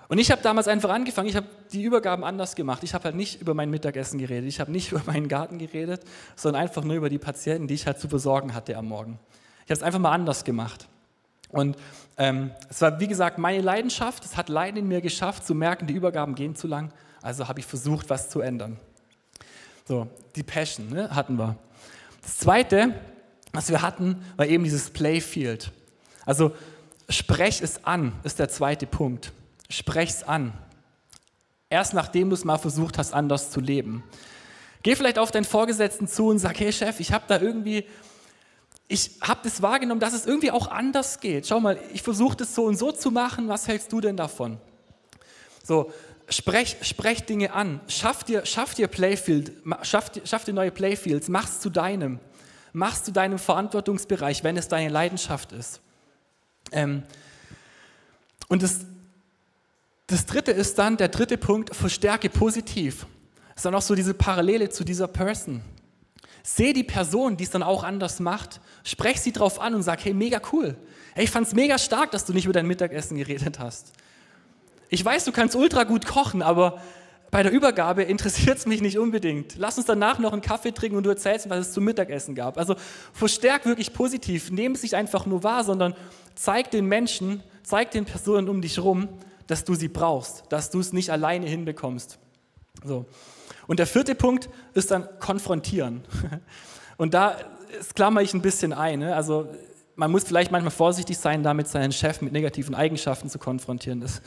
Und 0.08 0.18
ich 0.18 0.30
habe 0.30 0.42
damals 0.42 0.68
einfach 0.68 0.90
angefangen, 0.90 1.28
ich 1.28 1.36
habe 1.36 1.46
die 1.72 1.82
Übergaben 1.82 2.24
anders 2.24 2.54
gemacht. 2.54 2.82
Ich 2.84 2.94
habe 2.94 3.04
halt 3.04 3.14
nicht 3.14 3.40
über 3.40 3.54
mein 3.54 3.70
Mittagessen 3.70 4.18
geredet, 4.18 4.48
ich 4.48 4.60
habe 4.60 4.70
nicht 4.70 4.92
über 4.92 5.02
meinen 5.06 5.28
Garten 5.28 5.58
geredet, 5.58 6.02
sondern 6.36 6.62
einfach 6.62 6.84
nur 6.84 6.96
über 6.96 7.08
die 7.08 7.18
Patienten, 7.18 7.66
die 7.66 7.74
ich 7.74 7.86
halt 7.86 7.98
zu 7.98 8.08
besorgen 8.08 8.54
hatte 8.54 8.76
am 8.76 8.86
Morgen. 8.86 9.18
Ich 9.64 9.70
habe 9.70 9.74
es 9.74 9.82
einfach 9.82 9.98
mal 9.98 10.12
anders 10.12 10.44
gemacht. 10.44 10.88
Und 11.48 11.76
ähm, 12.18 12.50
es 12.68 12.80
war, 12.80 12.98
wie 13.00 13.06
gesagt, 13.06 13.38
meine 13.38 13.62
Leidenschaft. 13.62 14.24
Es 14.24 14.36
hat 14.36 14.48
Leiden 14.48 14.78
in 14.78 14.88
mir 14.88 15.00
geschafft, 15.00 15.46
zu 15.46 15.54
merken, 15.54 15.86
die 15.86 15.94
Übergaben 15.94 16.34
gehen 16.34 16.56
zu 16.56 16.66
lang. 16.66 16.92
Also 17.22 17.48
habe 17.48 17.60
ich 17.60 17.66
versucht, 17.66 18.10
was 18.10 18.28
zu 18.28 18.40
ändern. 18.40 18.78
So, 19.86 20.08
die 20.34 20.42
Passion 20.42 20.90
ne, 20.90 21.14
hatten 21.14 21.38
wir. 21.38 21.56
Das 22.22 22.38
Zweite, 22.38 22.94
was 23.52 23.70
wir 23.70 23.82
hatten, 23.82 24.22
war 24.36 24.46
eben 24.46 24.64
dieses 24.64 24.90
Playfield. 24.90 25.70
Also 26.26 26.52
Sprech 27.08 27.60
es 27.60 27.84
an, 27.84 28.12
ist 28.22 28.38
der 28.38 28.48
zweite 28.48 28.86
Punkt. 28.86 29.32
Sprech 29.68 30.10
es 30.10 30.22
an. 30.22 30.52
Erst 31.70 31.94
nachdem 31.94 32.30
du 32.30 32.34
es 32.34 32.44
mal 32.44 32.58
versucht 32.58 32.98
hast, 32.98 33.12
anders 33.14 33.50
zu 33.50 33.60
leben. 33.60 34.04
Geh 34.82 34.94
vielleicht 34.94 35.18
auf 35.18 35.30
deinen 35.30 35.44
Vorgesetzten 35.44 36.06
zu 36.06 36.28
und 36.28 36.38
sag, 36.38 36.60
hey 36.60 36.72
Chef, 36.72 37.00
ich 37.00 37.12
habe 37.12 37.24
da 37.26 37.40
irgendwie, 37.40 37.84
ich 38.86 39.12
habe 39.22 39.40
das 39.42 39.62
wahrgenommen, 39.62 40.00
dass 40.00 40.12
es 40.12 40.26
irgendwie 40.26 40.50
auch 40.50 40.68
anders 40.68 41.20
geht. 41.20 41.46
Schau 41.46 41.58
mal, 41.60 41.78
ich 41.92 42.02
versuche 42.02 42.36
das 42.36 42.54
so 42.54 42.64
und 42.64 42.76
so 42.76 42.92
zu 42.92 43.10
machen, 43.10 43.48
was 43.48 43.66
hältst 43.66 43.90
du 43.92 44.00
denn 44.00 44.16
davon? 44.16 44.58
So, 45.62 45.90
sprech, 46.28 46.76
sprech 46.82 47.24
Dinge 47.24 47.54
an, 47.54 47.80
schaff 47.88 48.24
dir, 48.24 48.44
schaff 48.44 48.74
dir 48.74 48.88
Playfield, 48.88 49.52
schaff, 49.82 50.10
schaff 50.24 50.44
dir 50.44 50.52
neue 50.52 50.70
Playfields, 50.70 51.28
mach's 51.28 51.60
zu 51.60 51.70
deinem, 51.70 52.20
mach's 52.74 53.04
zu 53.04 53.12
deinem 53.12 53.38
Verantwortungsbereich, 53.38 54.44
wenn 54.44 54.58
es 54.58 54.68
deine 54.68 54.90
Leidenschaft 54.90 55.52
ist. 55.52 55.80
Ähm, 56.72 57.04
Und 58.48 58.62
das, 58.62 58.80
das 60.06 60.26
dritte 60.26 60.52
ist 60.52 60.78
dann, 60.78 60.96
der 60.96 61.08
dritte 61.08 61.38
Punkt, 61.38 61.74
verstärke 61.74 62.28
positiv. 62.28 63.06
Das 63.48 63.56
ist 63.56 63.64
dann 63.64 63.74
auch 63.74 63.82
so 63.82 63.94
diese 63.94 64.14
Parallele 64.14 64.68
zu 64.68 64.84
dieser 64.84 65.08
Person. 65.08 65.62
Seh 66.42 66.74
die 66.74 66.84
Person, 66.84 67.36
die 67.36 67.44
es 67.44 67.50
dann 67.50 67.62
auch 67.62 67.84
anders 67.84 68.20
macht, 68.20 68.60
sprech 68.82 69.20
sie 69.20 69.32
drauf 69.32 69.60
an 69.60 69.74
und 69.74 69.82
sag, 69.82 70.04
hey, 70.04 70.12
mega 70.12 70.40
cool. 70.52 70.76
Hey, 71.14 71.24
ich 71.24 71.34
es 71.34 71.54
mega 71.54 71.78
stark, 71.78 72.10
dass 72.10 72.26
du 72.26 72.34
nicht 72.34 72.44
über 72.44 72.52
dein 72.52 72.66
Mittagessen 72.66 73.16
geredet 73.16 73.58
hast. 73.58 73.92
Ich 74.90 75.02
weiß, 75.02 75.24
du 75.24 75.32
kannst 75.32 75.56
ultra 75.56 75.84
gut 75.84 76.04
kochen, 76.04 76.42
aber 76.42 76.82
bei 77.30 77.42
der 77.42 77.50
Übergabe 77.50 78.02
interessiert 78.02 78.58
es 78.58 78.66
mich 78.66 78.82
nicht 78.82 78.98
unbedingt. 78.98 79.56
Lass 79.56 79.78
uns 79.78 79.86
danach 79.86 80.18
noch 80.18 80.32
einen 80.32 80.42
Kaffee 80.42 80.72
trinken 80.72 80.96
und 80.96 81.04
du 81.04 81.10
erzählst, 81.10 81.48
was 81.48 81.68
es 81.68 81.72
zum 81.72 81.84
Mittagessen 81.84 82.34
gab. 82.34 82.58
Also 82.58 82.76
verstärk 83.12 83.64
wirklich 83.64 83.92
positiv. 83.92 84.50
Nehm 84.50 84.72
es 84.72 84.82
nicht 84.82 84.94
einfach 84.94 85.26
nur 85.26 85.42
wahr, 85.42 85.64
sondern 85.64 85.94
zeig 86.34 86.70
den 86.70 86.86
Menschen, 86.86 87.42
zeig 87.62 87.90
den 87.90 88.04
Personen 88.04 88.48
um 88.48 88.60
dich 88.60 88.78
rum, 88.78 89.08
dass 89.46 89.64
du 89.64 89.74
sie 89.74 89.88
brauchst, 89.88 90.44
dass 90.48 90.70
du 90.70 90.80
es 90.80 90.92
nicht 90.92 91.10
alleine 91.10 91.46
hinbekommst. 91.46 92.18
So. 92.84 93.06
Und 93.66 93.78
der 93.78 93.86
vierte 93.86 94.14
Punkt 94.14 94.48
ist 94.74 94.90
dann 94.90 95.08
konfrontieren. 95.20 96.04
Und 96.96 97.14
da 97.14 97.36
klammer 97.94 98.22
ich 98.22 98.34
ein 98.34 98.42
bisschen 98.42 98.72
ein. 98.72 99.00
Ne? 99.00 99.14
Also 99.14 99.48
man 99.96 100.10
muss 100.10 100.24
vielleicht 100.24 100.50
manchmal 100.50 100.70
vorsichtig 100.70 101.18
sein, 101.18 101.42
damit 101.42 101.68
seinen 101.68 101.92
Chef 101.92 102.20
mit 102.20 102.32
negativen 102.32 102.74
Eigenschaften 102.74 103.28
zu 103.28 103.38
konfrontieren. 103.38 104.00
Das 104.00 104.22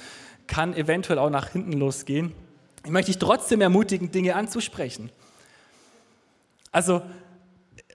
kann 0.47 0.73
eventuell 0.73 1.19
auch 1.19 1.29
nach 1.29 1.49
hinten 1.49 1.73
losgehen. 1.73 2.33
Ich 2.85 2.91
möchte 2.91 3.11
dich 3.11 3.19
trotzdem 3.19 3.61
ermutigen, 3.61 4.11
Dinge 4.11 4.35
anzusprechen. 4.35 5.09
Also 6.71 7.01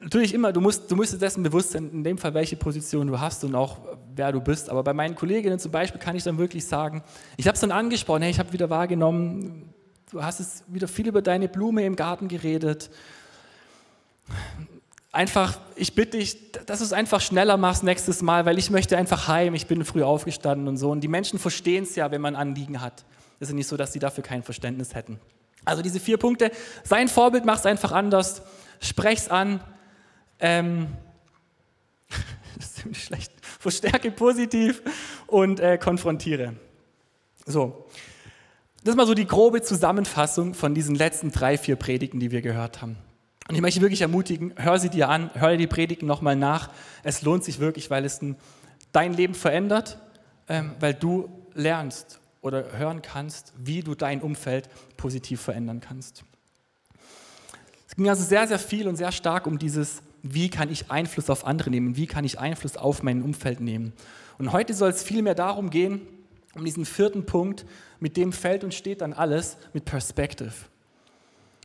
natürlich 0.02 0.34
immer, 0.34 0.52
du 0.52 0.60
musst, 0.60 0.90
du 0.90 0.96
musst 0.96 1.20
dessen 1.20 1.42
bewusst 1.42 1.72
sein, 1.72 1.90
in 1.92 2.04
dem 2.04 2.18
Fall, 2.18 2.34
welche 2.34 2.56
Position 2.56 3.06
du 3.06 3.20
hast 3.20 3.44
und 3.44 3.54
auch 3.54 3.78
wer 4.14 4.32
du 4.32 4.40
bist. 4.40 4.68
Aber 4.68 4.82
bei 4.82 4.92
meinen 4.92 5.14
Kolleginnen 5.14 5.58
zum 5.58 5.70
Beispiel 5.70 6.00
kann 6.00 6.16
ich 6.16 6.24
dann 6.24 6.38
wirklich 6.38 6.66
sagen, 6.66 7.02
ich 7.36 7.46
habe 7.46 7.54
es 7.54 7.60
dann 7.60 7.72
angesprochen, 7.72 8.22
hey, 8.22 8.30
ich 8.30 8.38
habe 8.38 8.52
wieder 8.52 8.68
wahrgenommen, 8.70 9.72
du 10.10 10.22
hast 10.22 10.40
es 10.40 10.64
wieder 10.66 10.88
viel 10.88 11.08
über 11.08 11.22
deine 11.22 11.48
Blume 11.48 11.84
im 11.84 11.96
Garten 11.96 12.28
geredet. 12.28 12.90
Einfach, 15.12 15.58
ich 15.76 15.94
bitte 15.94 16.18
dich, 16.18 16.52
dass 16.66 16.78
du 16.78 16.84
es 16.84 16.92
einfach 16.92 17.20
schneller 17.20 17.56
machst 17.56 17.82
nächstes 17.82 18.22
Mal, 18.22 18.46
weil 18.46 18.58
ich 18.58 18.70
möchte 18.70 18.96
einfach 18.96 19.28
heim, 19.28 19.54
ich 19.54 19.66
bin 19.66 19.84
früh 19.84 20.02
aufgestanden 20.02 20.68
und 20.68 20.78
so. 20.78 20.90
Und 20.90 21.02
die 21.02 21.08
Menschen 21.08 21.38
verstehen 21.38 21.84
es 21.84 21.96
ja, 21.96 22.10
wenn 22.10 22.20
man 22.20 22.34
Anliegen 22.34 22.80
hat. 22.80 23.04
Es 23.38 23.48
ist 23.48 23.54
nicht 23.54 23.66
so, 23.66 23.76
dass 23.76 23.92
sie 23.92 23.98
dafür 23.98 24.24
kein 24.24 24.42
Verständnis 24.42 24.94
hätten. 24.94 25.18
Also 25.64 25.82
diese 25.82 26.00
vier 26.00 26.16
Punkte, 26.16 26.50
sein 26.82 27.08
Vorbild, 27.08 27.44
mach 27.44 27.58
es 27.58 27.66
einfach 27.66 27.92
anders, 27.92 28.42
sprech's 28.80 29.28
an, 29.28 29.60
ähm, 30.42 30.88
das 32.56 32.66
ist 32.66 32.76
ziemlich 32.76 33.04
schlecht, 33.04 33.32
verstärke 33.58 34.10
positiv 34.10 34.82
und 35.26 35.60
äh, 35.60 35.78
konfrontiere. 35.78 36.56
So, 37.46 37.86
das 38.84 38.92
ist 38.92 38.96
mal 38.96 39.06
so 39.06 39.14
die 39.14 39.26
grobe 39.26 39.62
Zusammenfassung 39.62 40.54
von 40.54 40.74
diesen 40.74 40.96
letzten 40.96 41.30
drei, 41.30 41.56
vier 41.56 41.76
Predigten, 41.76 42.20
die 42.20 42.32
wir 42.32 42.42
gehört 42.42 42.82
haben. 42.82 42.96
Und 43.48 43.54
ich 43.54 43.60
möchte 43.60 43.80
wirklich 43.80 44.02
ermutigen, 44.02 44.52
hör 44.56 44.78
sie 44.78 44.88
dir 44.88 45.08
an, 45.08 45.30
hör 45.34 45.52
dir 45.52 45.58
die 45.58 45.66
Predigten 45.66 46.06
nochmal 46.06 46.36
nach. 46.36 46.70
Es 47.02 47.22
lohnt 47.22 47.44
sich 47.44 47.60
wirklich, 47.60 47.90
weil 47.90 48.04
es 48.04 48.20
ein, 48.20 48.36
dein 48.92 49.14
Leben 49.14 49.34
verändert, 49.34 49.98
ähm, 50.48 50.72
weil 50.80 50.94
du 50.94 51.28
lernst 51.54 52.20
oder 52.40 52.76
hören 52.76 53.02
kannst, 53.02 53.52
wie 53.56 53.82
du 53.82 53.94
dein 53.94 54.20
Umfeld 54.20 54.68
positiv 54.96 55.40
verändern 55.40 55.80
kannst. 55.80 56.24
Es 57.88 57.96
ging 57.96 58.08
also 58.08 58.24
sehr, 58.24 58.48
sehr 58.48 58.58
viel 58.58 58.88
und 58.88 58.96
sehr 58.96 59.12
stark 59.12 59.46
um 59.46 59.58
dieses, 59.58 60.02
wie 60.22 60.48
kann 60.48 60.70
ich 60.70 60.90
Einfluss 60.90 61.30
auf 61.30 61.46
andere 61.46 61.70
nehmen, 61.70 61.96
wie 61.96 62.06
kann 62.06 62.24
ich 62.24 62.38
Einfluss 62.38 62.76
auf 62.76 63.02
mein 63.02 63.22
Umfeld 63.22 63.60
nehmen. 63.60 63.92
Und 64.38 64.52
heute 64.52 64.74
soll 64.74 64.90
es 64.90 65.02
viel 65.02 65.22
mehr 65.22 65.34
darum 65.34 65.70
gehen, 65.70 66.00
um 66.54 66.64
diesen 66.64 66.84
vierten 66.84 67.26
Punkt, 67.26 67.64
mit 68.00 68.16
dem 68.16 68.32
fällt 68.32 68.64
und 68.64 68.74
steht 68.74 69.00
dann 69.00 69.12
alles 69.12 69.56
mit 69.72 69.84
Perspective. 69.84 70.52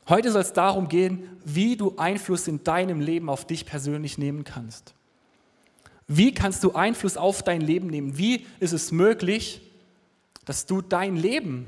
Heute 0.10 0.32
soll 0.32 0.42
es 0.42 0.54
darum 0.54 0.88
gehen, 0.88 1.30
wie 1.44 1.76
du 1.76 1.96
Einfluss 1.98 2.48
in 2.48 2.64
deinem 2.64 3.02
Leben 3.02 3.30
auf 3.30 3.46
dich 3.46 3.66
persönlich 3.66 4.18
nehmen 4.18 4.44
kannst. 4.44 4.94
Wie 6.08 6.34
kannst 6.34 6.64
du 6.64 6.74
Einfluss 6.74 7.18
auf 7.18 7.44
dein 7.44 7.60
Leben 7.60 7.88
nehmen? 7.88 8.18
Wie 8.18 8.46
ist 8.60 8.72
es 8.72 8.92
möglich, 8.92 9.62
dass 10.46 10.66
du 10.66 10.82
dein 10.82 11.18
Leben 11.18 11.68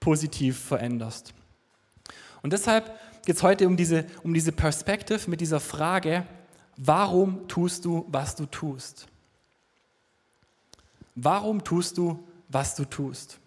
positiv 0.00 0.58
veränderst? 0.58 1.34
Und 2.42 2.54
deshalb 2.54 2.98
geht 3.24 3.36
es 3.36 3.42
heute 3.42 3.66
um 3.66 3.76
diese, 3.76 4.04
um 4.22 4.34
diese 4.34 4.52
Perspective 4.52 5.30
mit 5.30 5.40
dieser 5.40 5.60
Frage, 5.60 6.26
warum 6.76 7.46
tust 7.48 7.84
du, 7.84 8.04
was 8.08 8.34
du 8.34 8.46
tust? 8.46 9.06
Warum 11.14 11.62
tust 11.62 11.98
du, 11.98 12.22
was 12.48 12.74
du 12.74 12.84
tust? 12.84 13.38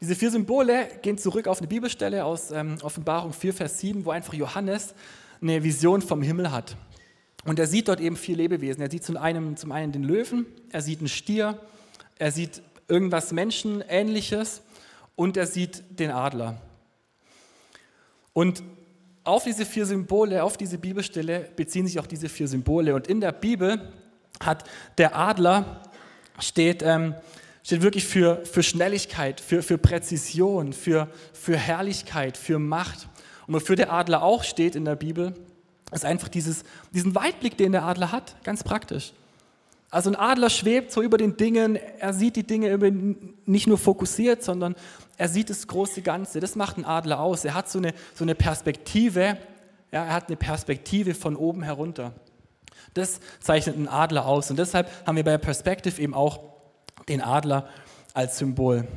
Diese 0.00 0.16
vier 0.16 0.32
Symbole 0.32 0.88
gehen 1.02 1.16
zurück 1.16 1.46
auf 1.46 1.58
eine 1.58 1.68
Bibelstelle 1.68 2.24
aus 2.24 2.50
ähm, 2.50 2.78
Offenbarung 2.82 3.32
4, 3.32 3.54
Vers 3.54 3.78
7, 3.78 4.04
wo 4.04 4.10
einfach 4.10 4.34
Johannes 4.34 4.94
eine 5.40 5.62
Vision 5.62 6.02
vom 6.02 6.22
Himmel 6.22 6.50
hat. 6.50 6.76
Und 7.44 7.58
er 7.58 7.66
sieht 7.66 7.88
dort 7.88 8.00
eben 8.00 8.16
vier 8.16 8.36
Lebewesen. 8.36 8.82
Er 8.82 8.90
sieht 8.90 9.04
zum 9.04 9.16
einen, 9.16 9.56
zum 9.56 9.70
einen 9.70 9.92
den 9.92 10.02
Löwen, 10.02 10.46
er 10.70 10.82
sieht 10.82 10.98
einen 10.98 11.08
Stier, 11.08 11.60
er 12.18 12.32
sieht 12.32 12.62
irgendwas 12.88 13.32
Menschenähnliches 13.32 14.62
und 15.14 15.36
er 15.36 15.46
sieht 15.46 15.82
den 16.00 16.10
Adler. 16.10 16.60
Und 18.32 18.62
auf 19.24 19.44
diese 19.44 19.64
vier 19.64 19.86
Symbole, 19.86 20.42
auf 20.42 20.56
diese 20.56 20.78
Bibelstelle 20.78 21.50
beziehen 21.54 21.86
sich 21.86 21.98
auch 21.98 22.06
diese 22.06 22.28
vier 22.28 22.48
Symbole. 22.48 22.94
Und 22.94 23.06
in 23.06 23.20
der 23.20 23.32
Bibel 23.32 23.92
hat 24.42 24.64
der 24.98 25.16
Adler 25.16 25.82
steht, 26.38 26.82
ähm, 26.82 27.14
steht 27.62 27.82
wirklich 27.82 28.04
für, 28.04 28.44
für 28.44 28.62
Schnelligkeit, 28.62 29.40
für, 29.40 29.62
für 29.62 29.78
Präzision, 29.78 30.72
für, 30.72 31.08
für 31.32 31.56
Herrlichkeit, 31.56 32.36
für 32.36 32.58
Macht. 32.58 33.08
Und 33.46 33.54
wofür 33.54 33.76
der 33.76 33.92
Adler 33.92 34.22
auch 34.22 34.42
steht 34.42 34.74
in 34.74 34.84
der 34.84 34.96
Bibel, 34.96 35.34
ist 35.92 36.04
einfach 36.04 36.28
dieses, 36.28 36.64
diesen 36.92 37.14
Weitblick, 37.14 37.56
den 37.56 37.72
der 37.72 37.84
Adler 37.84 38.12
hat, 38.12 38.42
ganz 38.44 38.64
praktisch. 38.64 39.12
Also 39.92 40.08
ein 40.08 40.16
Adler 40.16 40.48
schwebt 40.48 40.90
so 40.90 41.02
über 41.02 41.18
den 41.18 41.36
Dingen, 41.36 41.76
er 41.76 42.14
sieht 42.14 42.36
die 42.36 42.46
Dinge 42.46 42.78
nicht 43.44 43.66
nur 43.66 43.76
fokussiert, 43.76 44.42
sondern 44.42 44.74
er 45.18 45.28
sieht 45.28 45.50
das 45.50 45.66
große 45.66 46.00
Ganze. 46.00 46.40
Das 46.40 46.56
macht 46.56 46.78
ein 46.78 46.86
Adler 46.86 47.20
aus. 47.20 47.44
Er 47.44 47.52
hat 47.52 47.68
so 47.68 47.78
eine, 47.78 47.92
so 48.14 48.24
eine 48.24 48.34
Perspektive, 48.34 49.36
ja, 49.92 50.04
er 50.06 50.14
hat 50.14 50.28
eine 50.28 50.38
Perspektive 50.38 51.14
von 51.14 51.36
oben 51.36 51.62
herunter. 51.62 52.14
Das 52.94 53.20
zeichnet 53.40 53.76
einen 53.76 53.86
Adler 53.86 54.24
aus. 54.24 54.50
Und 54.50 54.58
deshalb 54.58 54.90
haben 55.06 55.16
wir 55.16 55.24
bei 55.24 55.36
Perspective 55.36 56.00
eben 56.00 56.14
auch 56.14 56.40
den 57.06 57.20
Adler 57.20 57.68
als 58.14 58.38
Symbol. 58.38 58.88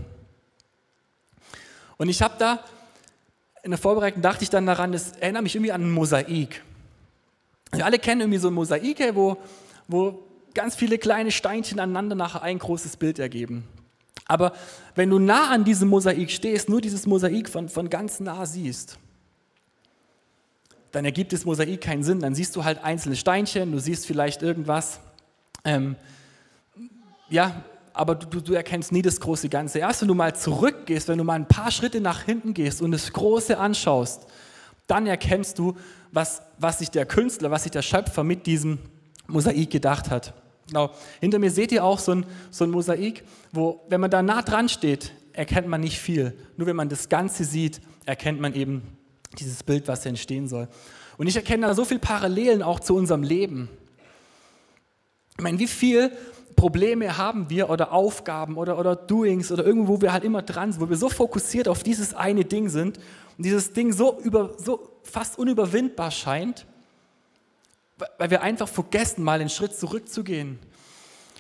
Und 1.98 2.08
ich 2.08 2.22
habe 2.22 2.36
da 2.40 2.64
in 3.64 3.72
der 3.72 3.78
Vorbereitung 3.78 4.22
dachte 4.22 4.44
ich 4.44 4.50
dann 4.50 4.66
daran, 4.66 4.94
das 4.94 5.12
erinnert 5.18 5.44
mich 5.44 5.56
irgendwie 5.56 5.74
an 5.74 5.82
ein 5.82 5.92
Mosaik. 5.92 6.64
Wir 7.74 7.84
alle 7.84 8.00
kennen 8.00 8.22
irgendwie 8.22 8.40
so 8.40 8.48
ein 8.48 8.54
Mosaik, 8.54 9.14
wo, 9.14 9.36
wo 9.88 10.25
ganz 10.56 10.76
viele 10.76 10.98
kleine 10.98 11.32
Steinchen 11.32 11.80
aneinander 11.80 12.16
nachher 12.16 12.42
ein 12.42 12.58
großes 12.58 12.98
Bild 12.98 13.20
ergeben. 13.20 13.66
Aber 14.28 14.54
wenn 14.96 15.12
du 15.12 15.20
nah 15.20 15.52
an 15.52 15.64
diesem 15.64 15.90
Mosaik 15.90 16.32
stehst, 16.32 16.68
nur 16.68 16.82
dieses 16.82 17.06
Mosaik 17.06 17.48
von, 17.48 17.70
von 17.70 17.90
ganz 17.90 18.20
nah 18.20 18.46
siehst, 18.46 18.98
dann 20.92 21.06
ergibt 21.06 21.34
das 21.34 21.46
Mosaik 21.46 21.82
keinen 21.82 22.04
Sinn. 22.04 22.22
Dann 22.22 22.34
siehst 22.34 22.56
du 22.56 22.64
halt 22.64 22.84
einzelne 22.84 23.16
Steinchen, 23.16 23.72
du 23.72 23.80
siehst 23.80 24.08
vielleicht 24.08 24.42
irgendwas. 24.42 25.00
Ähm, 25.64 25.96
ja, 27.30 27.64
aber 27.94 28.16
du, 28.16 28.42
du, 28.42 28.54
erkennst 28.54 28.92
nie 28.92 29.02
das 29.02 29.20
große 29.20 29.50
Ganze. 29.50 29.80
Erst 29.80 30.02
wenn 30.02 30.08
du 30.08 30.16
mal 30.16 30.36
zurückgehst, 30.36 31.08
wenn 31.08 31.18
du 31.18 31.24
mal 31.24 31.34
ein 31.34 31.48
paar 31.48 31.72
Schritte 31.72 32.02
nach 32.02 32.24
hinten 32.24 32.54
gehst 32.54 32.82
und 32.82 32.92
das 32.92 33.14
Große 33.14 33.58
anschaust, 33.58 34.26
dann 34.88 35.06
erkennst 35.08 35.60
du, 35.60 35.76
was, 36.12 36.42
was 36.58 36.80
sich 36.80 36.92
der 36.92 37.06
Künstler, 37.06 37.52
was 37.52 37.64
sich 37.64 37.72
der 37.72 37.82
Schöpfer 37.82 38.24
mit 38.24 38.46
diesem 38.46 38.80
Mosaik 39.28 39.70
gedacht 39.70 40.10
hat. 40.10 40.34
Genau. 40.68 40.92
Hinter 41.20 41.40
mir 41.40 41.52
seht 41.52 41.72
ihr 41.72 41.84
auch 41.84 42.00
so 42.00 42.14
ein, 42.14 42.26
so 42.50 42.64
ein 42.64 42.72
Mosaik, 42.72 43.24
wo, 43.52 43.86
wenn 43.90 44.02
man 44.02 44.10
da 44.10 44.24
nah 44.24 44.42
dran 44.42 44.68
steht, 44.68 45.12
erkennt 45.34 45.68
man 45.68 45.82
nicht 45.82 46.00
viel. 46.00 46.38
Nur 46.58 46.68
wenn 46.68 46.76
man 46.76 46.90
das 46.90 47.10
Ganze 47.10 47.44
sieht, 47.44 47.82
erkennt 48.06 48.40
man 48.40 48.54
eben 48.54 48.82
dieses 49.38 49.64
Bild, 49.64 49.88
was 49.88 50.06
entstehen 50.06 50.48
soll. 50.48 50.68
Und 51.18 51.28
ich 51.28 51.36
erkenne 51.36 51.68
da 51.68 51.74
so 51.74 51.86
viele 51.86 52.00
Parallelen 52.00 52.64
auch 52.64 52.80
zu 52.80 52.96
unserem 52.96 53.24
Leben. 53.24 53.70
Ich 55.38 55.44
meine, 55.44 55.60
wie 55.60 55.68
viele 55.68 56.12
Probleme 56.56 57.18
haben 57.18 57.50
wir 57.50 57.70
oder 57.70 57.92
Aufgaben 57.92 58.58
oder, 58.58 58.80
oder 58.80 58.96
Doings 58.96 59.52
oder 59.52 59.66
irgendwo, 59.66 59.96
wo 59.96 60.02
wir 60.02 60.14
halt 60.14 60.24
immer 60.24 60.42
dran 60.42 60.72
sind, 60.72 60.82
wo 60.82 60.90
wir 60.90 60.96
so 60.96 61.10
fokussiert 61.10 61.68
auf 61.68 61.84
dieses 61.84 62.14
eine 62.14 62.46
Ding 62.46 62.70
sind 62.70 62.98
und 63.38 63.46
dieses 63.46 63.74
Ding 63.74 63.92
so, 63.92 64.20
über, 64.22 64.54
so 64.58 65.00
fast 65.04 65.38
unüberwindbar 65.38 66.12
scheint, 66.12 66.66
weil 68.18 68.30
wir 68.30 68.42
einfach 68.42 68.68
vergessen, 68.68 69.24
mal 69.24 69.40
einen 69.40 69.50
Schritt 69.50 69.78
zurückzugehen, 69.78 70.60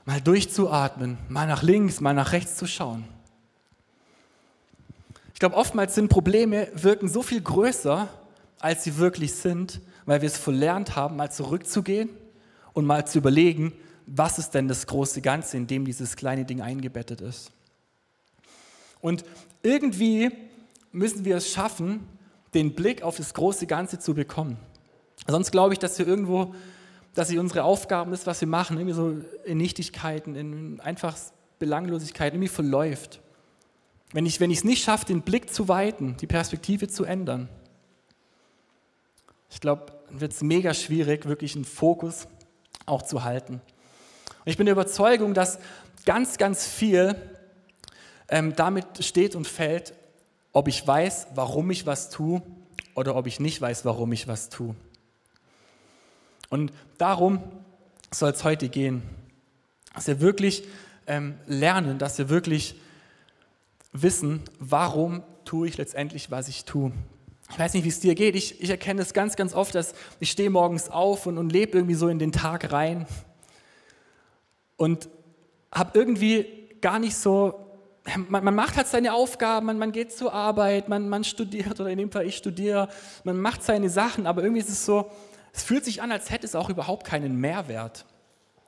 mal 0.05 0.21
durchzuatmen, 0.21 1.17
mal 1.27 1.47
nach 1.47 1.63
links, 1.63 1.99
mal 1.99 2.13
nach 2.13 2.31
rechts 2.31 2.55
zu 2.55 2.67
schauen. 2.67 3.05
Ich 5.33 5.39
glaube, 5.39 5.55
oftmals 5.55 5.95
sind 5.95 6.07
Probleme, 6.07 6.69
wirken 6.73 7.09
so 7.09 7.21
viel 7.21 7.41
größer, 7.41 8.07
als 8.59 8.83
sie 8.85 8.97
wirklich 8.97 9.33
sind, 9.33 9.81
weil 10.05 10.21
wir 10.21 10.27
es 10.27 10.37
verlernt 10.37 10.95
haben, 10.95 11.17
mal 11.17 11.31
zurückzugehen 11.31 12.09
und 12.73 12.85
mal 12.85 13.05
zu 13.05 13.17
überlegen, 13.17 13.73
was 14.05 14.39
ist 14.39 14.51
denn 14.51 14.67
das 14.67 14.87
große 14.87 15.21
Ganze, 15.21 15.57
in 15.57 15.67
dem 15.67 15.83
dieses 15.83 16.15
kleine 16.15 16.45
Ding 16.45 16.61
eingebettet 16.61 17.21
ist. 17.21 17.51
Und 19.01 19.25
irgendwie 19.61 20.31
müssen 20.91 21.25
wir 21.25 21.37
es 21.37 21.51
schaffen, 21.51 22.07
den 22.53 22.73
Blick 22.73 23.01
auf 23.01 23.17
das 23.17 23.33
große 23.33 23.67
Ganze 23.67 23.99
zu 23.99 24.13
bekommen. 24.13 24.57
Sonst 25.27 25.51
glaube 25.51 25.73
ich, 25.73 25.79
dass 25.79 25.97
wir 25.97 26.07
irgendwo, 26.07 26.53
dass 27.13 27.29
sie 27.29 27.39
unsere 27.39 27.63
Aufgaben, 27.63 28.11
das, 28.11 28.27
was 28.27 28.41
wir 28.41 28.47
machen, 28.47 28.77
irgendwie 28.77 28.95
so 28.95 29.17
in 29.45 29.57
Nichtigkeiten, 29.57 30.35
in 30.35 30.79
einfach 30.81 31.15
Belanglosigkeit 31.59 32.33
irgendwie 32.33 32.49
verläuft. 32.49 33.21
Wenn 34.11 34.25
ich, 34.25 34.39
wenn 34.39 34.51
ich 34.51 34.59
es 34.59 34.63
nicht 34.63 34.83
schaffe, 34.83 35.05
den 35.05 35.21
Blick 35.23 35.53
zu 35.53 35.67
weiten, 35.67 36.15
die 36.17 36.27
Perspektive 36.27 36.87
zu 36.87 37.05
ändern, 37.05 37.49
ich 39.49 39.61
glaube, 39.61 39.93
dann 40.07 40.21
wird 40.21 40.33
es 40.33 40.41
mega 40.41 40.73
schwierig, 40.73 41.25
wirklich 41.25 41.55
einen 41.55 41.65
Fokus 41.65 42.27
auch 42.85 43.01
zu 43.01 43.23
halten. 43.23 43.55
Und 43.55 44.51
ich 44.51 44.57
bin 44.57 44.65
der 44.65 44.73
Überzeugung, 44.73 45.33
dass 45.33 45.59
ganz, 46.05 46.37
ganz 46.37 46.67
viel 46.67 47.15
ähm, 48.29 48.55
damit 48.55 49.03
steht 49.03 49.35
und 49.35 49.47
fällt, 49.47 49.93
ob 50.51 50.67
ich 50.67 50.85
weiß, 50.85 51.27
warum 51.35 51.71
ich 51.71 51.85
was 51.85 52.09
tue 52.09 52.41
oder 52.93 53.15
ob 53.15 53.27
ich 53.27 53.39
nicht 53.39 53.59
weiß, 53.59 53.85
warum 53.85 54.11
ich 54.11 54.27
was 54.27 54.49
tue. 54.49 54.75
Und 56.49 56.71
darum 56.97 57.39
soll 58.11 58.31
es 58.31 58.43
heute 58.43 58.69
gehen, 58.69 59.03
dass 59.93 60.07
wir 60.07 60.19
wirklich 60.19 60.67
ähm, 61.07 61.35
lernen, 61.47 61.97
dass 61.97 62.17
wir 62.17 62.29
wirklich 62.29 62.75
wissen, 63.91 64.41
warum 64.59 65.23
tue 65.45 65.67
ich 65.67 65.77
letztendlich, 65.77 66.31
was 66.31 66.47
ich 66.47 66.65
tue. 66.65 66.91
Ich 67.51 67.59
weiß 67.59 67.73
nicht, 67.75 67.83
wie 67.83 67.89
es 67.89 67.99
dir 67.99 68.15
geht. 68.15 68.35
Ich, 68.35 68.61
ich 68.61 68.69
erkenne 68.69 69.01
es 69.01 69.13
ganz, 69.13 69.35
ganz 69.35 69.53
oft, 69.53 69.75
dass 69.75 69.93
ich 70.19 70.31
stehe 70.31 70.49
morgens 70.49 70.89
auf 70.89 71.27
und, 71.27 71.37
und 71.37 71.51
lebe 71.51 71.77
irgendwie 71.77 71.95
so 71.95 72.07
in 72.07 72.19
den 72.19 72.31
Tag 72.31 72.71
rein 72.71 73.05
und 74.77 75.07
habe 75.71 75.97
irgendwie 75.97 76.47
gar 76.81 76.99
nicht 76.99 77.15
so, 77.15 77.53
man, 78.29 78.43
man, 78.43 78.55
macht 78.55 78.77
halt 78.77 78.87
seine 78.87 79.13
Aufgaben, 79.13 79.67
man, 79.67 79.77
man 79.77 79.91
geht 79.91 80.11
zur 80.11 80.33
Arbeit, 80.33 80.89
man, 80.89 81.07
man 81.07 81.23
studiert 81.23 81.79
oder 81.79 81.89
in 81.89 81.97
dem 81.97 82.11
Fall 82.11 82.25
ich 82.25 82.35
studiere, 82.35 82.89
man 83.23 83.37
macht 83.39 83.63
seine 83.63 83.89
Sachen, 83.89 84.27
aber 84.27 84.43
irgendwie 84.43 84.61
ist 84.61 84.69
es 84.69 84.85
so, 84.85 85.11
es 85.55 85.63
fühlt 85.63 85.85
sich 85.85 86.01
an, 86.01 86.11
als 86.11 86.29
hätte 86.31 86.45
es 86.45 86.53
auch 86.53 86.69
überhaupt 86.69 87.07
keinen 87.07 87.37
Mehrwert. 87.37 88.05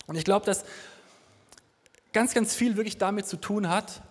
Und 0.06 0.16
ich 0.16 0.24
glaube, 0.24 0.46
dass 0.46 0.64
ganz, 2.14 2.34
ganz 2.34 2.56
viel 2.56 2.78
wirklich 2.78 2.98
damit 2.98 3.28
zu 3.28 3.36
tun 3.36 3.68
hat, 3.68 4.02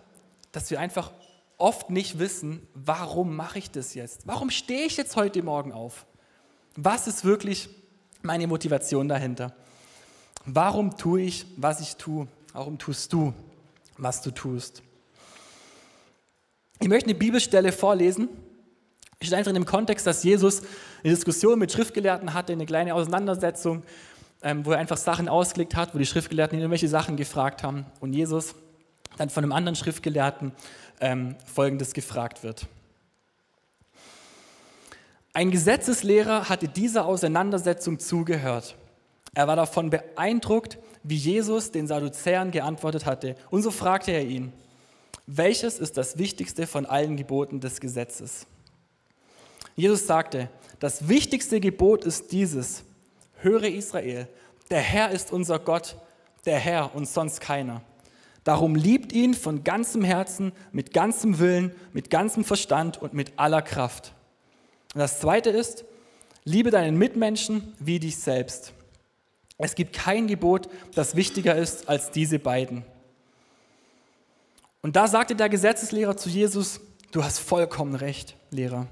dass 0.51 0.69
wir 0.69 0.79
einfach 0.79 1.11
oft 1.57 1.89
nicht 1.89 2.19
wissen, 2.19 2.67
warum 2.75 3.35
mache 3.35 3.57
ich 3.57 3.71
das 3.71 3.95
jetzt? 3.95 4.27
Warum 4.27 4.51
stehe 4.51 4.85
ich 4.85 4.95
jetzt 4.95 5.15
heute 5.15 5.41
Morgen 5.41 5.71
auf? 5.71 6.05
Was 6.75 7.07
ist 7.07 7.25
wirklich 7.25 7.69
meine 8.21 8.45
Motivation 8.45 9.07
dahinter? 9.07 9.55
Warum 10.45 10.95
tue 10.97 11.21
ich, 11.21 11.47
was 11.57 11.81
ich 11.81 11.95
tue? 11.95 12.27
Warum 12.53 12.77
tust 12.77 13.11
du, 13.11 13.33
was 13.97 14.21
du 14.21 14.29
tust? 14.29 14.83
Ich 16.79 16.87
möchte 16.87 17.09
eine 17.09 17.17
Bibelstelle 17.17 17.71
vorlesen. 17.71 18.29
Ich 19.19 19.27
stehe 19.27 19.39
einfach 19.39 19.49
in 19.49 19.55
dem 19.55 19.65
Kontext, 19.65 20.05
dass 20.05 20.23
Jesus 20.23 20.61
eine 21.07 21.15
Diskussion 21.15 21.57
mit 21.57 21.71
Schriftgelehrten 21.71 22.33
hatte, 22.33 22.51
eine 22.51 22.65
kleine 22.65 22.93
Auseinandersetzung, 22.93 23.83
ähm, 24.43 24.65
wo 24.65 24.71
er 24.71 24.79
einfach 24.79 24.97
Sachen 24.97 25.29
ausgelegt 25.29 25.75
hat, 25.75 25.95
wo 25.95 25.97
die 25.97 26.05
Schriftgelehrten 26.05 26.59
irgendwelche 26.59 26.89
Sachen 26.89 27.15
gefragt 27.15 27.63
haben. 27.63 27.85
Und 28.01 28.11
Jesus 28.13 28.55
dann 29.17 29.29
von 29.29 29.43
einem 29.43 29.53
anderen 29.53 29.75
Schriftgelehrten 29.77 30.51
ähm, 30.99 31.35
Folgendes 31.45 31.93
gefragt 31.93 32.43
wird. 32.43 32.67
Ein 35.33 35.49
Gesetzeslehrer 35.49 36.49
hatte 36.49 36.67
dieser 36.67 37.05
Auseinandersetzung 37.05 37.99
zugehört. 37.99 38.75
Er 39.33 39.47
war 39.47 39.55
davon 39.55 39.89
beeindruckt, 39.89 40.77
wie 41.03 41.15
Jesus 41.15 41.71
den 41.71 41.87
Sadduzäern 41.87 42.51
geantwortet 42.51 43.05
hatte. 43.05 43.35
Und 43.49 43.63
so 43.63 43.71
fragte 43.71 44.11
er 44.11 44.25
ihn, 44.25 44.51
welches 45.25 45.79
ist 45.79 45.95
das 45.95 46.17
wichtigste 46.17 46.67
von 46.67 46.85
allen 46.85 47.15
Geboten 47.15 47.61
des 47.61 47.79
Gesetzes? 47.79 48.45
Jesus 49.77 50.07
sagte, 50.07 50.49
das 50.79 51.07
wichtigste 51.07 51.59
Gebot 51.59 52.03
ist 52.03 52.31
dieses, 52.31 52.83
höre 53.37 53.65
Israel, 53.65 54.27
der 54.71 54.81
Herr 54.81 55.11
ist 55.11 55.31
unser 55.31 55.59
Gott, 55.59 55.95
der 56.45 56.57
Herr 56.57 56.95
und 56.95 57.07
sonst 57.07 57.41
keiner. 57.41 57.81
Darum 58.43 58.75
liebt 58.75 59.13
ihn 59.13 59.35
von 59.35 59.63
ganzem 59.63 60.03
Herzen, 60.03 60.51
mit 60.71 60.93
ganzem 60.93 61.37
Willen, 61.37 61.75
mit 61.93 62.09
ganzem 62.09 62.43
Verstand 62.43 62.99
und 62.99 63.13
mit 63.13 63.33
aller 63.37 63.61
Kraft. 63.61 64.13
Und 64.95 64.99
das 64.99 65.19
Zweite 65.19 65.51
ist, 65.51 65.85
liebe 66.43 66.71
deinen 66.71 66.97
Mitmenschen 66.97 67.75
wie 67.77 67.99
dich 67.99 68.17
selbst. 68.17 68.73
Es 69.59 69.75
gibt 69.75 69.93
kein 69.93 70.27
Gebot, 70.27 70.69
das 70.95 71.15
wichtiger 71.15 71.55
ist 71.55 71.87
als 71.87 72.09
diese 72.09 72.39
beiden. 72.39 72.83
Und 74.81 74.95
da 74.95 75.07
sagte 75.07 75.35
der 75.35 75.49
Gesetzeslehrer 75.49 76.17
zu 76.17 76.29
Jesus, 76.29 76.79
du 77.11 77.23
hast 77.23 77.37
vollkommen 77.37 77.93
recht, 77.93 78.35
Lehrer. 78.49 78.87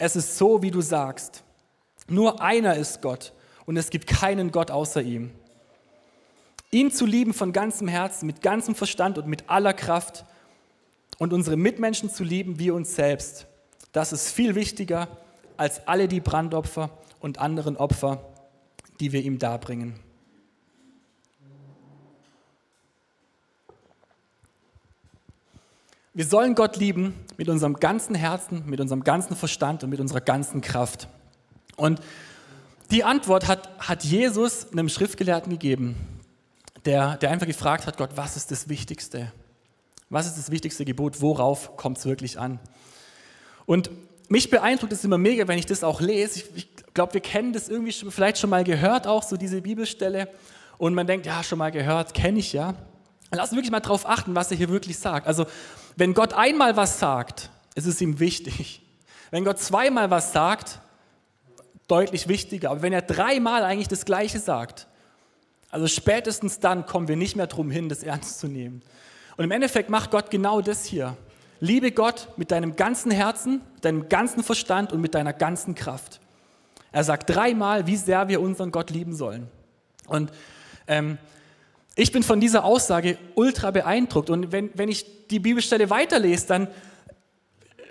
Es 0.00 0.16
ist 0.16 0.38
so, 0.38 0.62
wie 0.62 0.70
du 0.70 0.80
sagst. 0.80 1.44
Nur 2.08 2.40
einer 2.40 2.74
ist 2.76 3.02
Gott 3.02 3.34
und 3.66 3.76
es 3.76 3.90
gibt 3.90 4.06
keinen 4.06 4.50
Gott 4.50 4.70
außer 4.70 5.02
ihm. 5.02 5.30
Ihn 6.70 6.90
zu 6.90 7.04
lieben 7.04 7.34
von 7.34 7.52
ganzem 7.52 7.86
Herzen, 7.86 8.26
mit 8.26 8.40
ganzem 8.40 8.74
Verstand 8.74 9.18
und 9.18 9.26
mit 9.26 9.50
aller 9.50 9.74
Kraft 9.74 10.24
und 11.18 11.34
unsere 11.34 11.58
Mitmenschen 11.58 12.08
zu 12.08 12.24
lieben 12.24 12.58
wie 12.58 12.70
uns 12.70 12.94
selbst. 12.94 13.46
Das 13.92 14.14
ist 14.14 14.30
viel 14.30 14.54
wichtiger 14.54 15.06
als 15.58 15.86
alle 15.86 16.08
die 16.08 16.20
Brandopfer 16.20 16.88
und 17.20 17.38
anderen 17.38 17.76
Opfer, 17.76 18.24
die 19.00 19.12
wir 19.12 19.20
ihm 19.20 19.38
darbringen. 19.38 20.00
Wir 26.12 26.24
sollen 26.24 26.54
Gott 26.54 26.76
lieben 26.76 27.14
mit 27.36 27.48
unserem 27.48 27.74
ganzen 27.74 28.14
Herzen, 28.14 28.64
mit 28.66 28.80
unserem 28.80 29.04
ganzen 29.04 29.36
Verstand 29.36 29.84
und 29.84 29.90
mit 29.90 30.00
unserer 30.00 30.20
ganzen 30.20 30.60
Kraft. 30.60 31.08
Und 31.76 32.00
die 32.90 33.04
Antwort 33.04 33.46
hat, 33.46 33.70
hat 33.78 34.02
Jesus 34.02 34.72
einem 34.72 34.88
Schriftgelehrten 34.88 35.52
gegeben 35.52 35.94
der, 36.84 37.16
der 37.16 37.30
einfach 37.30 37.46
gefragt 37.46 37.86
hat, 37.86 37.96
Gott, 37.96 38.10
was 38.14 38.36
ist 38.36 38.50
das 38.50 38.68
Wichtigste? 38.68 39.32
Was 40.08 40.26
ist 40.26 40.38
das 40.38 40.50
wichtigste 40.50 40.84
Gebot? 40.84 41.20
Worauf 41.20 41.76
kommt 41.76 41.98
es 41.98 42.06
wirklich 42.06 42.38
an? 42.38 42.58
Und 43.66 43.90
mich 44.28 44.50
beeindruckt 44.50 44.92
es 44.92 45.04
immer 45.04 45.18
mega, 45.18 45.46
wenn 45.46 45.58
ich 45.58 45.66
das 45.66 45.84
auch 45.84 46.00
lese. 46.00 46.40
Ich, 46.40 46.56
ich 46.56 46.94
glaube, 46.94 47.14
wir 47.14 47.20
kennen 47.20 47.52
das 47.52 47.68
irgendwie 47.68 47.92
schon, 47.92 48.10
vielleicht 48.10 48.38
schon 48.38 48.50
mal 48.50 48.64
gehört, 48.64 49.06
auch 49.06 49.22
so 49.22 49.36
diese 49.36 49.60
Bibelstelle. 49.60 50.28
Und 50.78 50.94
man 50.94 51.06
denkt, 51.06 51.26
ja, 51.26 51.42
schon 51.42 51.58
mal 51.58 51.70
gehört, 51.70 52.14
kenne 52.14 52.38
ich 52.38 52.52
ja. 52.52 52.74
Lass 53.32 53.52
wirklich 53.52 53.70
mal 53.70 53.80
darauf 53.80 54.08
achten, 54.08 54.34
was 54.34 54.50
er 54.50 54.56
hier 54.56 54.68
wirklich 54.70 54.98
sagt. 54.98 55.26
Also, 55.26 55.46
wenn 55.96 56.14
Gott 56.14 56.32
einmal 56.34 56.76
was 56.76 56.98
sagt, 56.98 57.50
ist 57.74 57.86
es 57.86 58.00
ihm 58.00 58.18
wichtig. 58.18 58.82
Wenn 59.30 59.44
Gott 59.44 59.58
zweimal 59.58 60.10
was 60.10 60.32
sagt, 60.32 60.80
deutlich 61.86 62.28
wichtiger. 62.28 62.70
Aber 62.70 62.82
wenn 62.82 62.92
er 62.92 63.02
dreimal 63.02 63.64
eigentlich 63.64 63.88
das 63.88 64.04
Gleiche 64.04 64.38
sagt, 64.38 64.86
also 65.70 65.86
spätestens 65.86 66.58
dann 66.58 66.86
kommen 66.86 67.08
wir 67.08 67.16
nicht 67.16 67.36
mehr 67.36 67.46
drum 67.46 67.70
hin, 67.70 67.88
das 67.88 68.02
ernst 68.02 68.40
zu 68.40 68.48
nehmen. 68.48 68.82
Und 69.36 69.44
im 69.44 69.50
Endeffekt 69.52 69.88
macht 69.88 70.10
Gott 70.10 70.30
genau 70.30 70.60
das 70.60 70.84
hier. 70.84 71.16
Liebe 71.60 71.92
Gott 71.92 72.28
mit 72.36 72.50
deinem 72.50 72.74
ganzen 72.74 73.10
Herzen, 73.10 73.60
deinem 73.82 74.08
ganzen 74.08 74.42
Verstand 74.42 74.92
und 74.92 75.00
mit 75.00 75.14
deiner 75.14 75.32
ganzen 75.32 75.74
Kraft. 75.74 76.20
Er 76.92 77.04
sagt 77.04 77.30
dreimal, 77.30 77.86
wie 77.86 77.96
sehr 77.96 78.28
wir 78.28 78.40
unseren 78.40 78.72
Gott 78.72 78.90
lieben 78.90 79.14
sollen. 79.14 79.48
Und 80.06 80.32
ähm, 80.88 81.18
ich 82.00 82.12
bin 82.12 82.22
von 82.22 82.40
dieser 82.40 82.64
Aussage 82.64 83.18
ultra 83.34 83.70
beeindruckt. 83.70 84.30
Und 84.30 84.52
wenn, 84.52 84.70
wenn 84.72 84.88
ich 84.88 85.28
die 85.28 85.38
Bibelstelle 85.38 85.90
weiterlese, 85.90 86.46
dann 86.46 86.68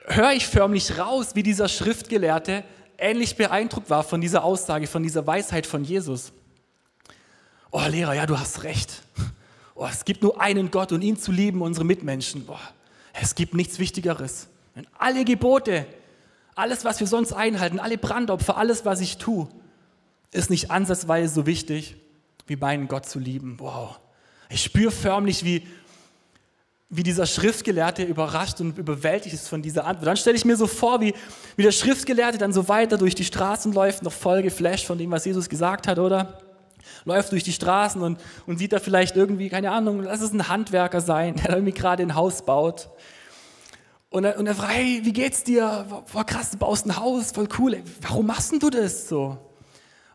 höre 0.08 0.32
ich 0.32 0.48
förmlich 0.48 0.98
raus, 0.98 1.36
wie 1.36 1.44
dieser 1.44 1.68
Schriftgelehrte 1.68 2.64
ähnlich 2.98 3.38
beeindruckt 3.38 3.92
war 3.92 4.04
von 4.04 4.20
dieser 4.20 4.44
Aussage, 4.44 4.88
von 4.88 5.04
dieser 5.04 5.28
Weisheit 5.28 5.68
von 5.68 5.84
Jesus. 5.84 6.32
Oh 7.70 7.84
Lehrer, 7.88 8.16
ja, 8.16 8.26
du 8.26 8.40
hast 8.40 8.64
recht. 8.64 9.04
Oh, 9.76 9.88
es 9.88 10.04
gibt 10.06 10.24
nur 10.24 10.42
einen 10.42 10.72
Gott 10.72 10.92
und 10.92 11.04
ihn 11.04 11.18
zu 11.18 11.32
lieben, 11.32 11.62
unsere 11.62 11.86
Mitmenschen. 11.86 12.46
Oh, 12.48 12.58
es 13.14 13.36
gibt 13.36 13.54
nichts 13.54 13.78
Wichtigeres. 13.78 14.48
Wenn 14.74 14.88
alle 14.98 15.24
Gebote, 15.24 15.86
alles, 16.56 16.84
was 16.84 17.00
wir 17.00 17.06
sonst 17.06 17.32
einhalten, 17.32 17.80
alle 17.80 18.00
Brandopfer, 18.00 18.58
alles, 18.58 18.86
was 18.86 19.02
ich 19.02 19.20
tue, 19.20 19.48
ist 20.32 20.50
nicht 20.50 20.72
ansatzweise 20.72 21.32
so 21.32 21.46
wichtig, 21.46 21.96
wie 22.50 22.56
meinen 22.56 22.88
Gott 22.88 23.06
zu 23.06 23.20
lieben. 23.20 23.56
Wow. 23.60 24.00
Ich 24.50 24.64
spüre 24.64 24.92
förmlich, 24.92 25.46
wie, 25.46 25.68
wie 26.90 27.04
dieser 27.04 27.26
Schriftgelehrte 27.26 28.04
überrascht 28.04 28.60
und 28.60 28.78
überwältigt 28.78 29.36
ist 29.36 29.48
von 29.48 29.62
dieser 29.62 29.86
Antwort. 29.86 30.08
Dann 30.08 30.18
stelle 30.18 30.36
ich 30.36 30.46
mir 30.46 30.58
so 30.58 30.68
vor, 30.68 31.00
wie, 31.02 31.14
wie 31.56 31.64
der 31.64 31.72
Schriftgelehrte 31.72 32.38
dann 32.38 32.52
so 32.52 32.68
weiter 32.68 32.98
durch 32.98 33.16
die 33.16 33.26
Straßen 33.26 33.72
läuft, 33.72 34.04
noch 34.04 34.12
voll 34.12 34.42
geflasht 34.42 34.86
von 34.86 34.98
dem, 34.98 35.12
was 35.12 35.26
Jesus 35.26 35.48
gesagt 35.48 35.88
hat, 35.88 36.00
oder? 36.00 36.42
läuft 37.06 37.32
durch 37.32 37.44
die 37.44 37.54
Straßen 37.54 38.02
und, 38.02 38.20
und 38.46 38.58
sieht 38.58 38.74
da 38.74 38.80
vielleicht 38.80 39.16
irgendwie, 39.16 39.50
keine 39.50 39.72
Ahnung, 39.72 40.04
lass 40.04 40.22
es 40.22 40.34
ein 40.34 40.48
Handwerker 40.48 41.02
sein, 41.02 41.36
der 41.44 41.52
irgendwie 41.52 41.74
gerade 41.74 42.04
ein 42.04 42.16
Haus 42.16 42.42
baut. 42.42 42.90
Und 44.10 44.24
er, 44.24 44.40
und 44.40 44.48
er 44.48 44.56
fragt, 44.56 44.74
hey, 44.74 45.02
wie 45.04 45.14
geht's 45.14 45.44
dir? 45.44 45.86
Boah, 46.12 46.26
krass, 46.26 46.52
du 46.52 46.58
baust 46.58 46.86
ein 46.88 46.98
Haus, 46.98 47.32
voll 47.32 47.48
cool. 47.60 47.76
Ey, 47.76 47.84
warum 48.02 48.26
machst 48.26 48.52
denn 48.52 48.60
du 48.60 48.70
das 48.70 49.08
so? 49.08 49.38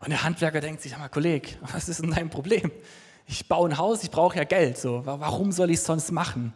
Und 0.05 0.11
der 0.11 0.23
Handwerker 0.23 0.61
denkt 0.61 0.83
sich, 0.83 0.97
mal, 0.99 1.09
Kollege, 1.09 1.49
was 1.73 1.89
ist 1.89 2.03
denn 2.03 2.11
dein 2.11 2.29
Problem? 2.29 2.71
Ich 3.27 3.49
baue 3.49 3.71
ein 3.71 3.79
Haus, 3.79 4.03
ich 4.03 4.11
brauche 4.11 4.37
ja 4.37 4.45
Geld. 4.45 4.77
So, 4.77 5.01
warum 5.07 5.51
soll 5.51 5.71
ich 5.71 5.79
es 5.79 5.87
sonst 5.87 6.13
machen? 6.13 6.53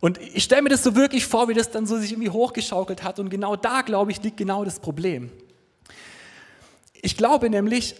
Und 0.00 0.18
ich 0.20 0.44
stelle 0.44 0.60
mir 0.60 0.68
das 0.68 0.82
so 0.82 0.94
wirklich 0.94 1.26
vor, 1.26 1.48
wie 1.48 1.54
das 1.54 1.70
dann 1.70 1.86
so 1.86 1.96
sich 1.96 2.12
irgendwie 2.12 2.28
hochgeschaukelt 2.28 3.02
hat. 3.02 3.18
Und 3.18 3.30
genau 3.30 3.56
da, 3.56 3.80
glaube 3.80 4.10
ich, 4.10 4.22
liegt 4.22 4.36
genau 4.36 4.66
das 4.66 4.80
Problem. 4.80 5.32
Ich 7.00 7.16
glaube 7.16 7.48
nämlich, 7.48 7.94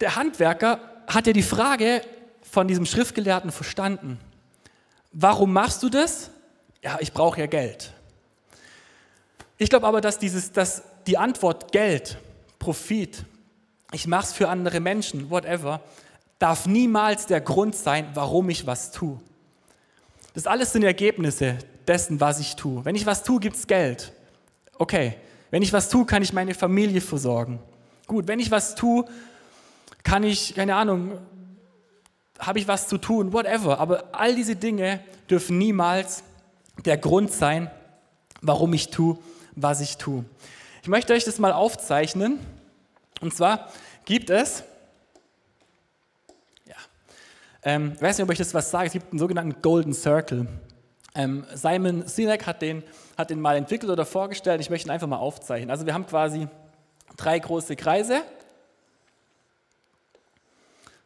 der 0.00 0.16
Handwerker 0.16 0.80
hat 1.06 1.26
ja 1.26 1.34
die 1.34 1.42
Frage 1.42 2.00
von 2.40 2.68
diesem 2.68 2.86
Schriftgelehrten 2.86 3.52
verstanden. 3.52 4.18
Warum 5.12 5.52
machst 5.52 5.82
du 5.82 5.90
das? 5.90 6.30
Ja, 6.82 6.96
ich 7.00 7.12
brauche 7.12 7.40
ja 7.40 7.46
Geld. 7.46 7.92
Ich 9.58 9.68
glaube 9.68 9.86
aber, 9.86 10.00
dass, 10.00 10.18
dieses, 10.18 10.50
dass 10.52 10.82
die 11.06 11.18
Antwort 11.18 11.72
Geld, 11.72 12.16
Profit, 12.58 13.24
ich 13.96 14.06
mache 14.06 14.26
es 14.26 14.32
für 14.34 14.50
andere 14.50 14.78
Menschen, 14.80 15.30
whatever, 15.30 15.80
darf 16.38 16.66
niemals 16.66 17.24
der 17.24 17.40
Grund 17.40 17.74
sein, 17.74 18.06
warum 18.12 18.50
ich 18.50 18.66
was 18.66 18.90
tue. 18.90 19.18
Das 20.34 20.46
alles 20.46 20.72
sind 20.72 20.82
Ergebnisse 20.82 21.56
dessen, 21.88 22.20
was 22.20 22.38
ich 22.38 22.56
tue. 22.56 22.84
Wenn 22.84 22.94
ich 22.94 23.06
was 23.06 23.22
tue, 23.22 23.40
gibt 23.40 23.56
es 23.56 23.66
Geld. 23.66 24.12
Okay. 24.76 25.16
Wenn 25.50 25.62
ich 25.62 25.72
was 25.72 25.88
tue, 25.88 26.04
kann 26.04 26.20
ich 26.22 26.34
meine 26.34 26.52
Familie 26.52 27.00
versorgen. 27.00 27.58
Gut, 28.06 28.28
wenn 28.28 28.38
ich 28.38 28.50
was 28.50 28.74
tue, 28.74 29.06
kann 30.02 30.24
ich, 30.24 30.54
keine 30.54 30.74
Ahnung, 30.74 31.18
habe 32.38 32.58
ich 32.58 32.68
was 32.68 32.88
zu 32.88 32.98
tun, 32.98 33.32
whatever. 33.32 33.80
Aber 33.80 34.10
all 34.12 34.34
diese 34.34 34.56
Dinge 34.56 35.00
dürfen 35.30 35.56
niemals 35.56 36.22
der 36.84 36.98
Grund 36.98 37.32
sein, 37.32 37.70
warum 38.42 38.74
ich 38.74 38.90
tue, 38.90 39.16
was 39.52 39.80
ich 39.80 39.96
tue. 39.96 40.26
Ich 40.82 40.88
möchte 40.88 41.14
euch 41.14 41.24
das 41.24 41.38
mal 41.38 41.52
aufzeichnen. 41.52 42.40
Und 43.20 43.34
zwar 43.34 43.68
gibt 44.06 44.30
es 44.30 44.64
ähm, 47.66 47.94
ich 47.96 48.00
weiß 48.00 48.16
nicht, 48.16 48.24
ob 48.24 48.30
ich 48.30 48.38
das 48.38 48.54
was 48.54 48.70
sage. 48.70 48.86
Es 48.86 48.92
gibt 48.92 49.10
einen 49.10 49.18
sogenannten 49.18 49.60
Golden 49.60 49.92
Circle. 49.92 50.46
Ähm, 51.16 51.44
Simon 51.52 52.06
Sinek 52.06 52.46
hat 52.46 52.62
den, 52.62 52.84
hat 53.18 53.28
den 53.28 53.40
mal 53.40 53.56
entwickelt 53.56 53.90
oder 53.90 54.06
vorgestellt. 54.06 54.60
Ich 54.60 54.70
möchte 54.70 54.88
ihn 54.88 54.92
einfach 54.92 55.08
mal 55.08 55.16
aufzeichnen. 55.16 55.72
Also 55.72 55.84
wir 55.84 55.92
haben 55.92 56.06
quasi 56.06 56.46
drei 57.16 57.40
große 57.40 57.74
Kreise. 57.74 58.22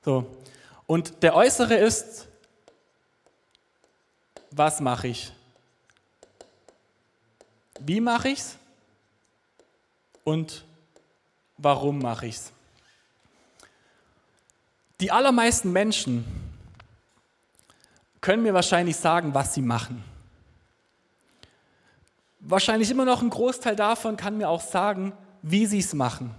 So. 0.04 0.26
Und 0.86 1.22
der 1.22 1.34
äußere 1.34 1.76
ist, 1.76 2.28
was 4.50 4.80
mache 4.80 5.08
ich? 5.08 5.32
Wie 7.78 8.02
mache 8.02 8.28
ich 8.28 8.40
es? 8.40 8.56
Und 10.24 10.66
warum 11.56 12.00
mache 12.00 12.26
ich 12.26 12.36
es? 12.36 12.52
Die 15.00 15.10
allermeisten 15.10 15.72
Menschen 15.72 16.24
können 18.20 18.42
mir 18.42 18.52
wahrscheinlich 18.52 18.96
sagen, 18.96 19.32
was 19.32 19.54
sie 19.54 19.62
machen. 19.62 20.04
Wahrscheinlich 22.40 22.90
immer 22.90 23.06
noch 23.06 23.22
ein 23.22 23.30
Großteil 23.30 23.76
davon 23.76 24.16
kann 24.16 24.36
mir 24.36 24.48
auch 24.48 24.60
sagen, 24.60 25.12
wie 25.42 25.66
sie 25.66 25.78
es 25.78 25.94
machen. 25.94 26.34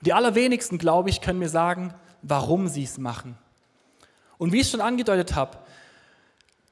Die 0.00 0.12
allerwenigsten, 0.12 0.78
glaube 0.78 1.08
ich, 1.08 1.20
können 1.20 1.38
mir 1.38 1.48
sagen, 1.48 1.94
warum 2.22 2.68
sie 2.68 2.84
es 2.84 2.98
machen. 2.98 3.38
Und 4.36 4.52
wie 4.52 4.60
ich 4.60 4.70
schon 4.70 4.80
angedeutet 4.80 5.34
habe, 5.34 5.58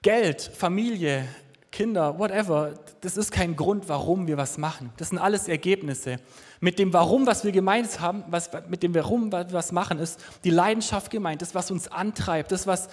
Geld, 0.02 0.42
Familie, 0.42 1.26
Kinder, 1.72 2.18
whatever, 2.18 2.74
das 3.00 3.16
ist 3.16 3.32
kein 3.32 3.56
Grund, 3.56 3.88
warum 3.88 4.26
wir 4.26 4.36
was 4.36 4.58
machen. 4.58 4.92
Das 4.98 5.08
sind 5.08 5.18
alles 5.18 5.48
Ergebnisse. 5.48 6.18
Mit 6.60 6.78
dem 6.78 6.92
Warum, 6.92 7.26
was 7.26 7.44
wir 7.44 7.50
gemeint 7.50 7.98
haben, 7.98 8.22
was, 8.28 8.50
mit 8.68 8.82
dem 8.82 8.94
Warum, 8.94 9.32
was 9.32 9.48
wir 9.48 9.54
was 9.54 9.72
machen, 9.72 9.98
ist 9.98 10.20
die 10.44 10.50
Leidenschaft 10.50 11.10
gemeint, 11.10 11.40
das, 11.40 11.54
was 11.54 11.70
uns 11.70 11.88
antreibt, 11.88 12.52
das, 12.52 12.66
was, 12.66 12.88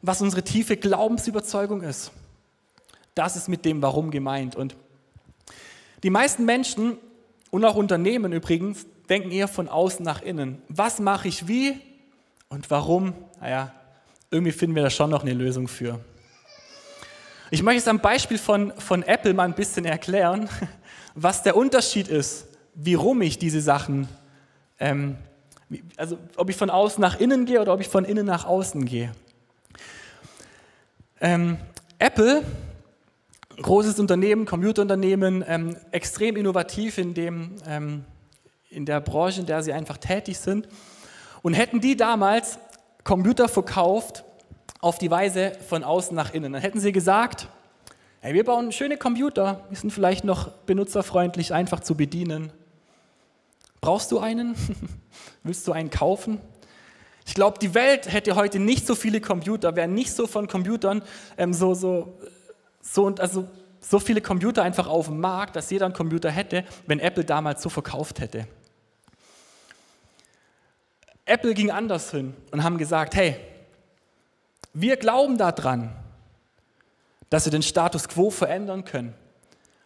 was 0.00 0.22
unsere 0.22 0.44
tiefe 0.44 0.76
Glaubensüberzeugung 0.76 1.82
ist. 1.82 2.12
Das 3.16 3.34
ist 3.34 3.48
mit 3.48 3.64
dem 3.64 3.82
Warum 3.82 4.12
gemeint. 4.12 4.54
Und 4.54 4.76
die 6.04 6.10
meisten 6.10 6.44
Menschen 6.44 6.98
und 7.50 7.64
auch 7.64 7.74
Unternehmen 7.74 8.32
übrigens 8.32 8.86
denken 9.08 9.32
eher 9.32 9.48
von 9.48 9.68
außen 9.68 10.04
nach 10.04 10.22
innen. 10.22 10.62
Was 10.68 11.00
mache 11.00 11.26
ich 11.26 11.48
wie 11.48 11.80
und 12.48 12.70
warum? 12.70 13.12
Naja, 13.40 13.74
irgendwie 14.30 14.52
finden 14.52 14.76
wir 14.76 14.84
da 14.84 14.90
schon 14.90 15.10
noch 15.10 15.22
eine 15.22 15.34
Lösung 15.34 15.66
für. 15.66 15.98
Ich 17.52 17.64
möchte 17.64 17.80
es 17.80 17.88
am 17.88 17.98
Beispiel 17.98 18.38
von, 18.38 18.72
von 18.78 19.02
Apple 19.02 19.34
mal 19.34 19.42
ein 19.42 19.54
bisschen 19.54 19.84
erklären, 19.84 20.48
was 21.16 21.42
der 21.42 21.56
Unterschied 21.56 22.06
ist, 22.06 22.46
wie 22.74 22.94
rum 22.94 23.22
ich 23.22 23.38
diese 23.38 23.60
Sachen, 23.60 24.08
ähm, 24.78 25.16
also 25.96 26.16
ob 26.36 26.48
ich 26.48 26.56
von 26.56 26.70
außen 26.70 27.00
nach 27.00 27.18
innen 27.18 27.46
gehe 27.46 27.60
oder 27.60 27.74
ob 27.74 27.80
ich 27.80 27.88
von 27.88 28.04
innen 28.04 28.24
nach 28.24 28.44
außen 28.44 28.84
gehe. 28.84 29.12
Ähm, 31.20 31.58
Apple, 31.98 32.44
großes 33.60 33.98
Unternehmen, 33.98 34.46
Computerunternehmen, 34.46 35.44
ähm, 35.46 35.76
extrem 35.90 36.36
innovativ 36.36 36.98
in, 36.98 37.14
dem, 37.14 37.56
ähm, 37.66 38.04
in 38.70 38.86
der 38.86 39.00
Branche, 39.00 39.40
in 39.40 39.46
der 39.46 39.64
sie 39.64 39.72
einfach 39.72 39.98
tätig 39.98 40.38
sind. 40.38 40.68
Und 41.42 41.54
hätten 41.54 41.80
die 41.80 41.96
damals 41.96 42.58
Computer 43.02 43.48
verkauft 43.48 44.24
auf 44.80 44.98
die 44.98 45.10
Weise 45.10 45.52
von 45.68 45.84
außen 45.84 46.14
nach 46.14 46.32
innen, 46.32 46.52
dann 46.52 46.62
hätten 46.62 46.80
sie 46.80 46.92
gesagt, 46.92 47.48
hey, 48.20 48.34
wir 48.34 48.44
bauen 48.44 48.72
schöne 48.72 48.96
Computer, 48.96 49.66
die 49.70 49.76
sind 49.76 49.92
vielleicht 49.92 50.24
noch 50.24 50.48
benutzerfreundlich, 50.66 51.52
einfach 51.52 51.80
zu 51.80 51.94
bedienen. 51.94 52.52
Brauchst 53.80 54.12
du 54.12 54.18
einen? 54.18 54.54
Willst 55.42 55.66
du 55.66 55.72
einen 55.72 55.90
kaufen? 55.90 56.40
Ich 57.26 57.34
glaube, 57.34 57.58
die 57.58 57.74
Welt 57.74 58.12
hätte 58.12 58.34
heute 58.34 58.58
nicht 58.58 58.86
so 58.86 58.94
viele 58.94 59.20
Computer, 59.20 59.76
wäre 59.76 59.88
nicht 59.88 60.12
so 60.12 60.26
von 60.26 60.48
Computern 60.48 61.02
ähm, 61.38 61.52
so, 61.52 61.74
so, 61.74 62.18
so, 62.80 63.14
also 63.18 63.48
so 63.80 63.98
viele 63.98 64.20
Computer 64.20 64.62
einfach 64.62 64.86
auf 64.86 65.06
dem 65.06 65.20
Markt, 65.20 65.56
dass 65.56 65.70
jeder 65.70 65.86
einen 65.86 65.94
Computer 65.94 66.30
hätte, 66.30 66.64
wenn 66.86 66.98
Apple 67.00 67.24
damals 67.24 67.62
so 67.62 67.68
verkauft 67.68 68.20
hätte. 68.20 68.46
Apple 71.24 71.54
ging 71.54 71.70
anders 71.70 72.10
hin 72.10 72.34
und 72.50 72.64
haben 72.64 72.76
gesagt, 72.76 73.14
hey, 73.14 73.36
wir 74.72 74.96
glauben 74.96 75.38
daran, 75.38 75.94
dass 77.28 77.44
wir 77.44 77.52
den 77.52 77.62
Status 77.62 78.08
quo 78.08 78.30
verändern 78.30 78.84
können. 78.84 79.14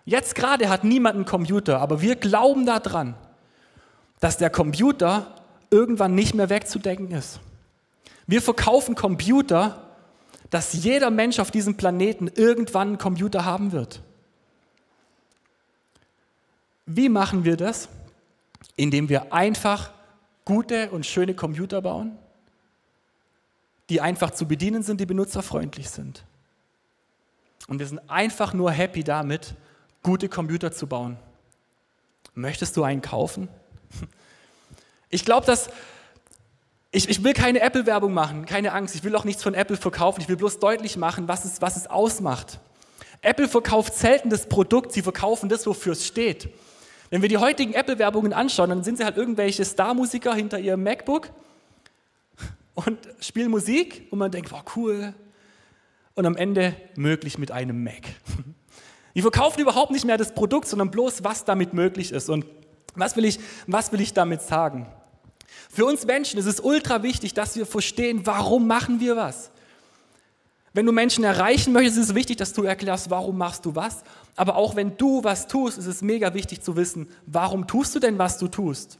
Jetzt 0.04 0.34
gerade 0.34 0.68
hat 0.68 0.84
niemand 0.84 1.16
einen 1.16 1.24
Computer, 1.24 1.80
aber 1.80 2.00
wir 2.02 2.16
glauben 2.16 2.66
daran, 2.66 3.14
dass 4.20 4.36
der 4.36 4.50
Computer 4.50 5.34
irgendwann 5.70 6.14
nicht 6.14 6.34
mehr 6.34 6.50
wegzudenken 6.50 7.10
ist. 7.12 7.40
Wir 8.26 8.42
verkaufen 8.42 8.94
Computer, 8.94 9.82
dass 10.50 10.72
jeder 10.72 11.10
Mensch 11.10 11.38
auf 11.38 11.50
diesem 11.50 11.76
Planeten 11.76 12.30
irgendwann 12.34 12.88
einen 12.88 12.98
Computer 12.98 13.44
haben 13.44 13.72
wird. 13.72 14.02
Wie 16.86 17.08
machen 17.08 17.44
wir 17.44 17.56
das? 17.56 17.88
Indem 18.76 19.08
wir 19.08 19.32
einfach 19.32 19.92
gute 20.44 20.90
und 20.90 21.06
schöne 21.06 21.34
Computer 21.34 21.80
bauen, 21.80 22.18
die 23.90 24.00
einfach 24.00 24.30
zu 24.30 24.46
bedienen 24.46 24.82
sind, 24.82 25.00
die 25.00 25.06
benutzerfreundlich 25.06 25.90
sind. 25.90 26.24
Und 27.68 27.78
wir 27.78 27.86
sind 27.86 28.00
einfach 28.08 28.52
nur 28.52 28.70
happy 28.70 29.04
damit, 29.04 29.54
gute 30.02 30.28
Computer 30.28 30.72
zu 30.72 30.86
bauen. 30.86 31.16
Möchtest 32.34 32.76
du 32.76 32.84
einen 32.84 33.02
kaufen? 33.02 33.48
Ich 35.10 35.24
glaube, 35.24 35.46
dass 35.46 35.68
ich, 36.90 37.08
ich, 37.08 37.22
will 37.22 37.34
keine 37.34 37.60
Apple-Werbung 37.60 38.12
machen, 38.12 38.46
keine 38.46 38.72
Angst. 38.72 38.96
Ich 38.96 39.04
will 39.04 39.14
auch 39.14 39.22
nichts 39.22 39.44
von 39.44 39.54
Apple 39.54 39.76
verkaufen. 39.76 40.20
Ich 40.20 40.28
will 40.28 40.34
bloß 40.34 40.58
deutlich 40.58 40.96
machen, 40.96 41.28
was 41.28 41.44
es, 41.44 41.62
was 41.62 41.76
es 41.76 41.86
ausmacht. 41.86 42.58
Apple 43.20 43.46
verkauft 43.46 43.94
selten 43.94 44.28
das 44.28 44.48
Produkt, 44.48 44.90
sie 44.90 45.02
verkaufen 45.02 45.48
das, 45.48 45.68
wofür 45.68 45.92
es 45.92 46.04
steht. 46.04 46.48
Wenn 47.10 47.22
wir 47.22 47.28
die 47.28 47.38
heutigen 47.38 47.74
Apple-Werbungen 47.74 48.32
anschauen, 48.32 48.70
dann 48.70 48.82
sind 48.82 48.98
sie 48.98 49.04
halt 49.04 49.16
irgendwelche 49.16 49.64
Star-Musiker 49.64 50.34
hinter 50.34 50.58
ihrem 50.58 50.82
MacBook 50.82 51.30
und 52.74 52.98
spielen 53.20 53.50
Musik 53.50 54.08
und 54.10 54.18
man 54.18 54.30
denkt, 54.30 54.52
wow, 54.52 54.62
cool. 54.76 55.14
Und 56.14 56.26
am 56.26 56.36
Ende 56.36 56.76
möglich 56.96 57.38
mit 57.38 57.50
einem 57.50 57.82
Mac. 57.82 58.02
Die 59.14 59.22
verkaufen 59.22 59.60
überhaupt 59.60 59.92
nicht 59.92 60.04
mehr 60.04 60.16
das 60.16 60.34
Produkt, 60.34 60.66
sondern 60.66 60.90
bloß, 60.90 61.22
was 61.24 61.44
damit 61.44 61.72
möglich 61.72 62.12
ist. 62.12 62.28
Und 62.28 62.46
was 62.94 63.16
will 63.16 63.24
ich, 63.24 63.38
was 63.66 63.92
will 63.92 64.00
ich 64.00 64.12
damit 64.12 64.42
sagen? 64.42 64.86
Für 65.70 65.84
uns 65.84 66.04
Menschen 66.04 66.38
ist 66.38 66.46
es 66.46 66.60
ultra 66.60 67.02
wichtig, 67.02 67.34
dass 67.34 67.56
wir 67.56 67.66
verstehen, 67.66 68.26
warum 68.26 68.66
machen 68.66 69.00
wir 69.00 69.16
was. 69.16 69.50
Wenn 70.72 70.86
du 70.86 70.92
Menschen 70.92 71.22
erreichen 71.22 71.72
möchtest, 71.72 71.98
ist 71.98 72.08
es 72.10 72.14
wichtig, 72.16 72.36
dass 72.36 72.52
du 72.52 72.64
erklärst, 72.64 73.08
warum 73.08 73.38
machst 73.38 73.64
du 73.64 73.76
was. 73.76 74.02
Aber 74.34 74.56
auch 74.56 74.74
wenn 74.74 74.96
du 74.96 75.22
was 75.22 75.46
tust, 75.46 75.78
ist 75.78 75.86
es 75.86 76.02
mega 76.02 76.34
wichtig 76.34 76.62
zu 76.62 76.76
wissen, 76.76 77.08
warum 77.26 77.68
tust 77.68 77.94
du 77.94 78.00
denn, 78.00 78.18
was 78.18 78.38
du 78.38 78.48
tust. 78.48 78.98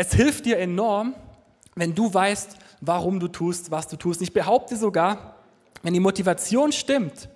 Es 0.00 0.14
hilft 0.14 0.46
dir 0.46 0.56
enorm, 0.56 1.14
wenn 1.74 1.94
du 1.94 2.12
weißt, 2.14 2.56
warum 2.80 3.20
du 3.20 3.28
tust, 3.28 3.70
was 3.70 3.86
du 3.86 3.96
tust. 3.96 4.22
Ich 4.22 4.32
behaupte 4.32 4.78
sogar, 4.78 5.36
wenn 5.82 5.92
die 5.92 6.00
Motivation 6.00 6.72
stimmt, 6.72 7.28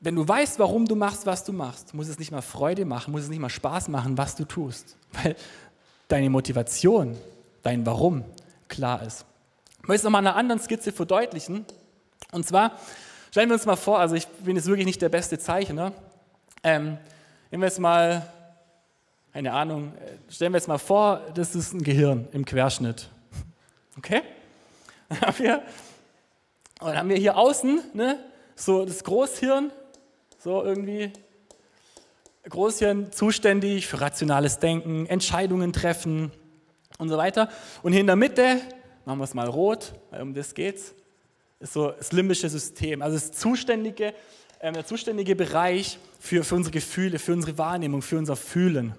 wenn 0.00 0.16
du 0.16 0.26
weißt, 0.26 0.58
warum 0.58 0.86
du 0.86 0.96
machst, 0.96 1.24
was 1.24 1.44
du 1.44 1.52
machst, 1.52 1.94
muss 1.94 2.08
es 2.08 2.18
nicht 2.18 2.32
mal 2.32 2.42
Freude 2.42 2.84
machen, 2.84 3.12
muss 3.12 3.22
es 3.22 3.28
nicht 3.28 3.38
mal 3.38 3.48
Spaß 3.48 3.86
machen, 3.86 4.18
was 4.18 4.34
du 4.34 4.44
tust. 4.44 4.96
Weil 5.12 5.36
deine 6.08 6.30
Motivation, 6.30 7.16
dein 7.62 7.86
Warum 7.86 8.24
klar 8.66 9.04
ist. 9.04 9.24
Ich 9.82 9.86
möchte 9.86 9.98
es 9.98 10.02
nochmal 10.02 10.22
in 10.22 10.26
einer 10.26 10.36
anderen 10.36 10.60
Skizze 10.60 10.90
verdeutlichen. 10.90 11.64
Und 12.32 12.44
zwar 12.44 12.72
stellen 13.30 13.48
wir 13.48 13.54
uns 13.54 13.66
mal 13.66 13.76
vor, 13.76 14.00
also 14.00 14.16
ich 14.16 14.26
bin 14.26 14.56
jetzt 14.56 14.66
wirklich 14.66 14.86
nicht 14.86 15.00
der 15.00 15.10
beste 15.10 15.38
Zeichner. 15.38 15.92
Ähm, 16.64 16.98
nehmen 17.52 17.62
wir 17.62 17.68
jetzt 17.68 17.78
mal, 17.78 18.26
keine 19.32 19.52
Ahnung, 19.52 19.92
stellen 20.28 20.52
wir 20.52 20.58
jetzt 20.58 20.66
mal 20.66 20.78
vor, 20.78 21.20
das 21.34 21.54
ist 21.54 21.72
ein 21.72 21.82
Gehirn 21.82 22.26
im 22.32 22.44
Querschnitt. 22.44 23.08
Okay? 23.96 24.22
Dann 25.08 25.20
haben 25.20 25.38
wir, 25.38 25.62
dann 26.80 26.96
haben 26.96 27.08
wir 27.08 27.16
hier 27.16 27.36
außen 27.36 27.80
ne, 27.94 28.18
so 28.56 28.84
das 28.84 29.04
Großhirn, 29.04 29.70
so 30.38 30.64
irgendwie 30.64 31.12
Großhirn 32.48 33.12
zuständig 33.12 33.86
für 33.86 34.00
rationales 34.00 34.58
Denken, 34.58 35.06
Entscheidungen 35.06 35.72
treffen 35.72 36.32
und 36.98 37.08
so 37.08 37.16
weiter. 37.16 37.48
Und 37.82 37.92
hier 37.92 38.00
in 38.00 38.06
der 38.06 38.16
Mitte, 38.16 38.60
machen 39.04 39.18
wir 39.18 39.24
es 39.24 39.34
mal 39.34 39.48
rot, 39.48 39.92
weil 40.10 40.22
um 40.22 40.34
das 40.34 40.54
geht's, 40.54 40.94
ist 41.60 41.74
so 41.74 41.90
das 41.90 42.10
limbische 42.12 42.48
System, 42.48 43.02
also 43.02 43.16
das 43.16 43.32
zuständige, 43.32 44.14
äh, 44.58 44.72
der 44.72 44.86
zuständige 44.86 45.36
Bereich 45.36 45.98
für, 46.18 46.42
für 46.42 46.56
unsere 46.56 46.72
Gefühle, 46.72 47.18
für 47.18 47.32
unsere 47.32 47.58
Wahrnehmung, 47.58 48.02
für 48.02 48.18
unser 48.18 48.34
Fühlen. 48.34 48.94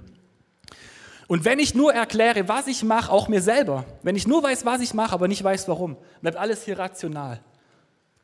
Und 1.32 1.46
wenn 1.46 1.60
ich 1.60 1.74
nur 1.74 1.94
erkläre, 1.94 2.50
was 2.50 2.68
ich 2.68 2.84
mache, 2.84 3.10
auch 3.10 3.30
mir 3.30 3.42
selber, 3.42 3.86
wenn 4.04 4.18
ich 4.18 4.28
nur 4.28 4.44
weiß, 4.44 4.66
was 4.66 4.82
ich 4.82 4.94
mache, 4.94 5.14
aber 5.14 5.30
nicht 5.30 5.42
weiß, 5.42 5.66
warum, 5.70 5.96
bleibt 6.20 6.36
alles 6.36 6.66
hier 6.66 6.78
rational. 6.78 7.40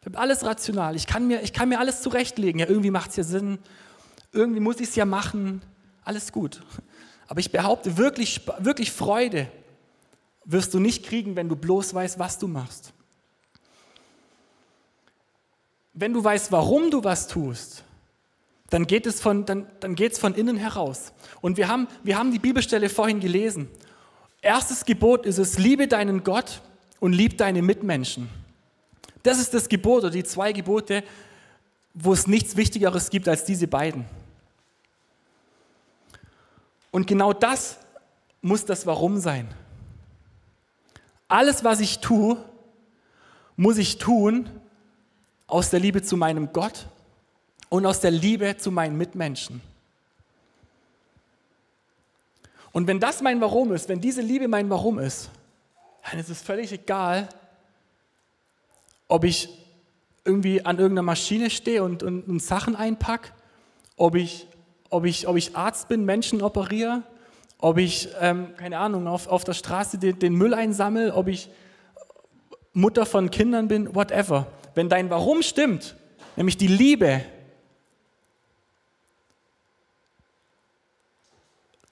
Bleibt 0.01 0.17
alles 0.17 0.43
rational. 0.43 0.93
Ich 0.93 1.07
kann 1.07 1.25
mir, 1.25 1.41
ich 1.41 1.53
kann 1.53 1.69
mir 1.69 1.79
alles 1.79 2.01
zurechtlegen. 2.01 2.59
Ja, 2.59 2.67
irgendwie 2.67 2.91
macht 2.91 3.11
es 3.11 3.15
ja 3.15 3.23
Sinn. 3.23 3.59
Irgendwie 4.33 4.59
muss 4.59 4.81
ich 4.81 4.89
es 4.89 4.95
ja 4.97 5.05
machen. 5.05 5.61
Alles 6.03 6.33
gut. 6.33 6.61
Aber 7.29 7.39
ich 7.39 7.49
behaupte, 7.49 7.95
wirklich, 7.95 8.41
wirklich 8.59 8.91
Freude 8.91 9.47
wirst 10.43 10.73
du 10.73 10.81
nicht 10.81 11.05
kriegen, 11.05 11.37
wenn 11.37 11.47
du 11.47 11.55
bloß 11.55 11.93
weißt, 11.93 12.19
was 12.19 12.39
du 12.39 12.49
machst. 12.49 12.91
Wenn 15.93 16.11
du 16.11 16.21
weißt, 16.21 16.51
warum 16.51 16.91
du 16.91 17.05
was 17.05 17.29
tust, 17.29 17.85
dann 18.69 18.85
geht 18.85 19.05
es 19.05 19.21
von, 19.21 19.45
dann, 19.45 19.67
dann 19.79 19.95
geht's 19.95 20.19
von 20.19 20.33
innen 20.33 20.57
heraus. 20.57 21.13
Und 21.41 21.57
wir 21.57 21.67
haben, 21.67 21.87
wir 22.03 22.17
haben 22.17 22.31
die 22.31 22.39
Bibelstelle 22.39 22.89
vorhin 22.89 23.19
gelesen. 23.19 23.69
Erstes 24.41 24.85
Gebot 24.85 25.25
ist 25.25 25.37
es, 25.37 25.57
liebe 25.57 25.87
deinen 25.87 26.23
Gott 26.23 26.61
und 26.99 27.13
lieb 27.13 27.37
deine 27.37 27.61
Mitmenschen. 27.61 28.29
Das 29.23 29.39
ist 29.39 29.53
das 29.53 29.69
Gebot 29.69 30.03
oder 30.03 30.09
die 30.09 30.23
zwei 30.23 30.51
Gebote, 30.51 31.03
wo 31.93 32.13
es 32.13 32.27
nichts 32.27 32.55
Wichtigeres 32.55 33.09
gibt 33.09 33.27
als 33.27 33.45
diese 33.45 33.67
beiden. 33.67 34.05
Und 36.91 37.07
genau 37.07 37.33
das 37.33 37.77
muss 38.41 38.65
das 38.65 38.85
Warum 38.85 39.19
sein. 39.19 39.47
Alles, 41.27 41.63
was 41.63 41.79
ich 41.79 41.99
tue, 41.99 42.37
muss 43.55 43.77
ich 43.77 43.97
tun 43.97 44.49
aus 45.47 45.69
der 45.69 45.79
Liebe 45.79 46.03
zu 46.03 46.17
meinem 46.17 46.53
Gott 46.53 46.87
und 47.69 47.85
aus 47.85 47.99
der 47.99 48.11
Liebe 48.11 48.57
zu 48.57 48.71
meinen 48.71 48.97
Mitmenschen. 48.97 49.61
Und 52.71 52.87
wenn 52.87 52.99
das 52.99 53.21
mein 53.21 53.41
Warum 53.41 53.73
ist, 53.73 53.89
wenn 53.89 54.01
diese 54.01 54.21
Liebe 54.21 54.47
mein 54.47 54.69
Warum 54.69 54.99
ist, 54.99 55.29
dann 56.09 56.19
ist 56.19 56.29
es 56.29 56.41
völlig 56.41 56.71
egal, 56.71 57.27
ob 59.07 59.23
ich 59.23 59.49
irgendwie 60.23 60.63
an 60.65 60.77
irgendeiner 60.77 61.03
Maschine 61.03 61.49
stehe 61.49 61.83
und, 61.83 62.03
und, 62.03 62.27
und 62.27 62.41
Sachen 62.41 62.75
einpacke, 62.75 63.31
ob 63.95 64.15
ich, 64.15 64.47
ob, 64.89 65.05
ich, 65.05 65.27
ob 65.27 65.37
ich 65.37 65.55
Arzt 65.55 65.87
bin, 65.87 66.05
Menschen 66.05 66.41
operiere, 66.41 67.03
ob 67.59 67.77
ich, 67.77 68.09
ähm, 68.19 68.53
keine 68.57 68.77
Ahnung, 68.77 69.07
auf, 69.07 69.27
auf 69.27 69.43
der 69.43 69.53
Straße 69.53 69.97
den, 69.97 70.19
den 70.19 70.35
Müll 70.35 70.53
einsammle, 70.53 71.13
ob 71.13 71.27
ich 71.27 71.49
Mutter 72.73 73.05
von 73.05 73.31
Kindern 73.31 73.67
bin, 73.67 73.95
whatever. 73.95 74.47
Wenn 74.75 74.89
dein 74.89 75.09
Warum 75.09 75.41
stimmt, 75.41 75.95
nämlich 76.35 76.57
die 76.57 76.67
Liebe, 76.67 77.23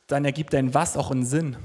dann 0.08 0.26
ergibt 0.26 0.54
dein 0.54 0.74
Was 0.74 0.98
auch 0.98 1.12
einen 1.12 1.26
Sinn. 1.26 1.58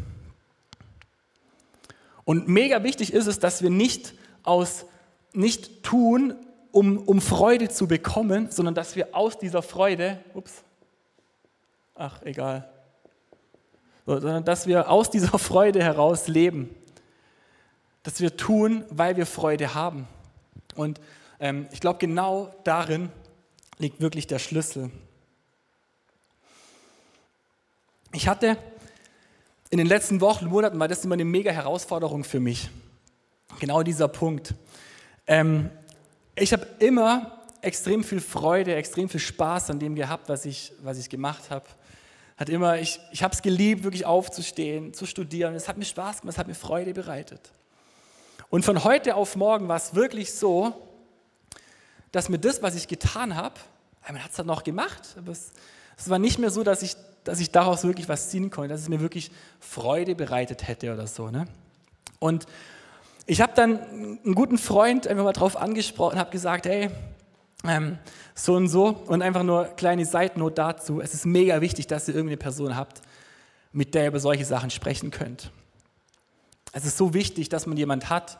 Und 2.25 2.49
mega 2.49 2.83
wichtig 2.83 3.13
ist 3.13 3.27
es, 3.27 3.39
dass 3.39 3.63
wir 3.63 3.71
nicht 3.71 4.15
aus 4.43 4.87
nicht 5.33 5.83
tun, 5.83 6.35
um, 6.73 6.99
um 6.99 7.21
Freude 7.21 7.69
zu 7.69 7.87
bekommen, 7.87 8.51
sondern 8.51 8.75
dass 8.75 8.97
wir 8.97 9.15
aus 9.15 9.39
dieser 9.39 9.63
Freude, 9.63 10.21
ups, 10.35 10.63
ach 11.95 12.23
egal, 12.23 12.69
sondern 14.07 14.45
dass 14.45 14.67
wir 14.67 14.91
aus 14.91 15.11
dieser 15.11 15.39
Freude 15.39 15.83
heraus 15.83 16.29
leben. 16.29 16.75
Dass 18.03 18.21
wir 18.21 18.37
tun, 18.37 18.85
weil 18.89 19.17
wir 19.17 19.27
Freude 19.27 19.75
haben. 19.75 20.09
Und 20.75 21.01
ähm, 21.39 21.69
ich 21.71 21.81
glaube, 21.81 21.99
genau 21.99 22.55
darin 22.65 23.11
liegt 23.79 24.01
wirklich 24.01 24.27
der 24.27 24.39
Schlüssel. 24.39 24.91
Ich 28.13 28.27
hatte 28.27 28.57
in 29.71 29.79
den 29.79 29.87
letzten 29.87 30.21
Wochen, 30.21 30.47
Monaten, 30.47 30.81
war 30.81 30.89
das 30.89 31.05
immer 31.05 31.15
eine 31.15 31.25
mega 31.25 31.53
Herausforderung 31.53 32.25
für 32.25 32.41
mich. 32.41 32.69
Genau 33.61 33.85
dieser 33.85 34.09
Punkt. 34.09 34.55
Ähm, 35.29 35.71
ich 36.35 36.53
habe 36.53 36.67
immer 36.81 37.39
extrem 37.63 38.03
viel 38.03 38.21
Freude, 38.21 38.75
extrem 38.75 39.09
viel 39.09 39.21
Spaß 39.21 39.71
an 39.71 39.79
dem 39.79 39.95
gehabt, 39.95 40.29
was 40.29 40.45
ich, 40.45 40.73
was 40.83 40.99
ich 40.99 41.09
gemacht 41.09 41.51
habe. 41.51 41.67
Hat 42.37 42.49
immer, 42.49 42.81
ich, 42.81 42.99
ich 43.13 43.23
habe 43.23 43.33
es 43.33 43.43
geliebt, 43.43 43.85
wirklich 43.85 44.07
aufzustehen, 44.07 44.93
zu 44.93 45.07
studieren. 45.07 45.55
Es 45.55 45.69
hat 45.69 45.77
mir 45.77 45.85
Spaß 45.85 46.23
gemacht, 46.23 46.35
es 46.35 46.39
hat 46.39 46.49
mir 46.49 46.55
Freude 46.55 46.93
bereitet. 46.93 47.53
Und 48.49 48.65
von 48.65 48.83
heute 48.83 49.15
auf 49.15 49.37
morgen 49.37 49.69
war 49.69 49.77
es 49.77 49.95
wirklich 49.95 50.35
so, 50.35 50.75
dass 52.11 52.29
mir 52.29 52.41
das, 52.41 52.61
was 52.61 52.75
ich 52.75 52.89
getan 52.89 53.37
habe, 53.37 53.55
man 54.09 54.25
hat 54.25 54.33
es 54.33 54.39
halt 54.39 54.49
noch 54.49 54.65
gemacht, 54.65 55.15
aber 55.17 55.31
es, 55.31 55.53
es 55.97 56.11
war 56.11 56.19
nicht 56.19 56.41
mehr 56.41 56.51
so, 56.51 56.65
dass 56.65 56.83
ich 56.83 56.97
dass 57.25 57.41
ich 57.41 57.51
daraus 57.51 57.85
wirklich 57.85 58.09
was 58.09 58.31
ziehen 58.31 58.51
konnte, 58.51 58.71
dass 58.71 58.81
es 58.81 58.89
mir 58.89 59.01
wirklich 59.01 59.31
Freude 59.59 60.15
bereitet 60.15 60.67
hätte 60.67 60.93
oder 60.93 61.07
so. 61.07 61.31
Ne? 61.31 61.47
Und 62.19 62.47
ich 63.27 63.41
habe 63.41 63.53
dann 63.55 63.79
einen 63.81 64.35
guten 64.35 64.59
Freund 64.59 65.07
einfach 65.07 65.25
mal 65.25 65.33
drauf 65.33 65.57
angesprochen, 65.57 66.19
habe 66.19 66.31
gesagt, 66.31 66.67
hey, 66.67 66.91
ähm, 67.65 67.99
so 68.35 68.55
und 68.55 68.69
so 68.69 68.89
und 68.89 69.23
einfach 69.23 69.43
nur 69.43 69.65
kleine 69.65 70.05
Seitennot 70.05 70.59
dazu. 70.59 71.01
Es 71.01 71.15
ist 71.15 71.27
mega 71.27 71.61
wichtig, 71.61 71.87
dass 71.87 72.09
ihr 72.09 72.15
irgendeine 72.15 72.39
Person 72.39 72.77
habt, 72.77 73.03
mit 73.73 73.95
der 73.95 74.03
ihr 74.05 74.09
über 74.09 74.21
solche 74.21 74.45
Sachen 74.45 74.71
sprechen 74.71 75.11
könnt. 75.11 75.53
Es 76.73 76.85
ist 76.85 76.97
so 76.97 77.15
wichtig, 77.15 77.49
dass 77.49 77.67
man 77.67 77.77
jemand 77.77 78.11
hat, 78.11 78.39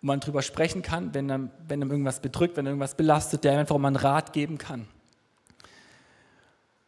wo 0.00 0.08
man 0.08 0.20
drüber 0.20 0.42
sprechen 0.42 0.82
kann, 0.82 1.14
wenn 1.14 1.30
einem, 1.30 1.50
wenn 1.66 1.80
einem 1.80 1.90
irgendwas 1.90 2.20
bedrückt, 2.20 2.56
wenn 2.56 2.66
irgendwas 2.66 2.94
belastet, 2.94 3.44
der 3.44 3.58
einfach 3.58 3.78
mal 3.78 3.88
einen 3.88 3.96
Rat 3.96 4.32
geben 4.32 4.58
kann. 4.58 4.86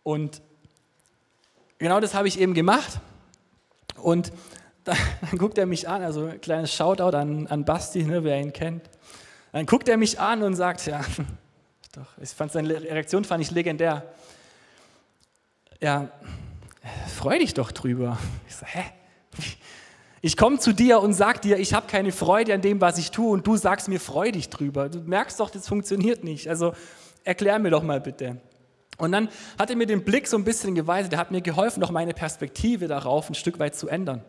Und 0.03 0.43
genau 1.83 2.01
das 2.01 2.15
habe 2.15 2.29
ich 2.29 2.41
eben 2.41 2.55
gemacht. 2.55 3.01
Und 3.97 4.33
dann, 4.85 4.97
dann, 5.21 5.39
guckt 5.39 5.59
er 5.59 5.67
mich 5.67 5.89
an, 5.89 6.03
also 6.03 6.27
ein 6.27 6.41
kleines 6.41 6.73
Shoutout 6.73 7.17
an, 7.17 7.47
an 7.49 7.65
Basti, 7.65 8.05
ne, 8.05 8.25
wer 8.25 8.41
ihn 8.41 8.53
kennt. 8.53 8.89
Dann 9.53 9.67
guckt 9.67 9.89
er 9.89 9.99
mich 9.99 10.19
an 10.19 10.43
und 10.43 10.55
sagt, 10.55 10.87
ja, 10.87 11.01
doch, 11.93 12.07
ich 12.21 12.31
fand 12.31 12.53
seine 12.53 12.81
Reaktion 12.81 13.25
fand 13.25 13.43
ich 13.43 13.51
legendär. 13.51 14.07
Ja, 15.81 16.09
freu 17.15 17.39
dich 17.39 17.55
doch 17.55 17.73
drüber. 17.73 18.19
Ich 18.49 18.57
so, 18.57 18.67
hä? 18.67 18.85
Ich 20.25 20.37
komme 20.37 20.59
zu 20.59 20.73
dir 20.73 21.01
und 21.01 21.15
sag 21.15 21.43
dir, 21.43 21.59
ich 21.59 21.75
habe 21.75 21.87
keine 21.89 22.13
Freude 22.13 22.55
an 22.55 22.61
dem, 22.61 22.81
was 22.81 22.99
ich 22.99 23.11
tue, 23.11 23.31
und 23.31 23.47
du 23.47 23.57
sagst 23.57 23.89
mir, 23.89 23.99
freu 23.99 24.31
dich 24.31 24.51
drüber. 24.51 24.89
Du 24.89 25.01
merkst 25.01 25.41
doch, 25.41 25.51
das 25.51 25.67
funktioniert 25.67 26.23
nicht. 26.23 26.49
Also 26.49 26.75
erklär 27.25 27.59
mir 27.59 27.71
doch 27.71 27.83
mal 27.83 28.01
bitte. 28.01 28.41
Und 28.99 29.13
dann 29.13 29.29
hat 29.59 29.71
er 29.71 29.77
mir 29.77 29.87
den 29.87 30.05
Blick 30.05 30.27
so 30.29 30.37
ein 30.37 30.45
bisschen 30.45 30.75
geweitet, 30.75 31.13
er 31.13 31.19
hat 31.19 31.31
mir 31.31 31.41
geholfen, 31.41 31.81
noch 31.81 31.91
meine 31.91 32.15
Perspektive 32.15 32.89
darauf 32.89 33.29
ein 33.29 33.35
Stück 33.35 33.59
weit 33.59 33.75
zu 33.75 33.89
ändern. 33.89 34.23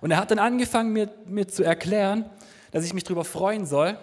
Und 0.00 0.10
er 0.10 0.16
hat 0.18 0.30
dann 0.30 0.38
angefangen, 0.38 0.92
mir, 0.92 1.08
mir 1.26 1.48
zu 1.48 1.62
erklären, 1.62 2.26
dass 2.72 2.84
ich 2.84 2.94
mich 2.94 3.04
darüber 3.04 3.24
freuen 3.24 3.66
soll, 3.66 3.96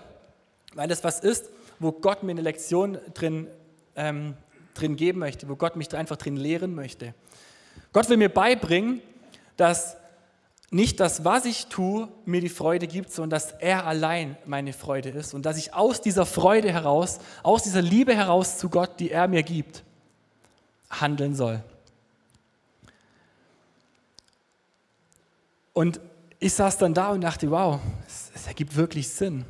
weil 0.74 0.88
das 0.88 1.04
was 1.04 1.20
ist, 1.20 1.50
wo 1.80 1.92
Gott 1.92 2.24
mir 2.24 2.32
eine 2.32 2.42
Lektion 2.42 2.98
drin, 3.14 3.48
ähm, 3.96 4.36
drin 4.74 4.96
geben 4.96 5.20
möchte, 5.20 5.48
wo 5.50 5.56
Gott 5.56 5.76
mich 5.76 5.94
einfach 5.96 6.18
drin 6.18 6.36
lehren 6.36 6.74
möchte. 6.74 7.14
Gott 7.92 8.10
will 8.10 8.18
mir 8.18 8.30
beibringen, 8.30 9.02
dass 9.58 9.98
nicht 10.72 11.00
das, 11.00 11.26
was 11.26 11.46
ich 11.46 11.66
tue, 11.68 12.08
mir 12.26 12.42
die 12.42 12.50
Freude 12.50 12.88
gibt, 12.88 13.12
sondern 13.12 13.32
dass 13.32 13.52
er 13.54 13.88
allein 13.88 14.38
meine 14.46 14.72
Freude 14.74 15.10
ist 15.10 15.34
und 15.34 15.46
dass 15.46 15.58
ich 15.58 15.74
aus 15.74 16.02
dieser 16.02 16.26
Freude 16.26 16.72
heraus, 16.72 17.20
aus 17.42 17.64
dieser 17.64 17.82
Liebe 17.82 18.16
heraus 18.16 18.60
zu 18.60 18.70
Gott, 18.70 19.00
die 19.00 19.10
er 19.10 19.28
mir 19.28 19.42
gibt, 19.42 19.84
handeln 20.92 21.34
soll. 21.34 21.64
Und 25.74 26.00
ich 26.40 26.54
saß 26.54 26.78
dann 26.78 26.94
da 26.94 27.10
und 27.10 27.22
dachte, 27.22 27.50
wow, 27.50 27.80
es, 28.08 28.32
es 28.36 28.48
ergibt 28.48 28.76
wirklich 28.76 29.10
Sinn. 29.10 29.46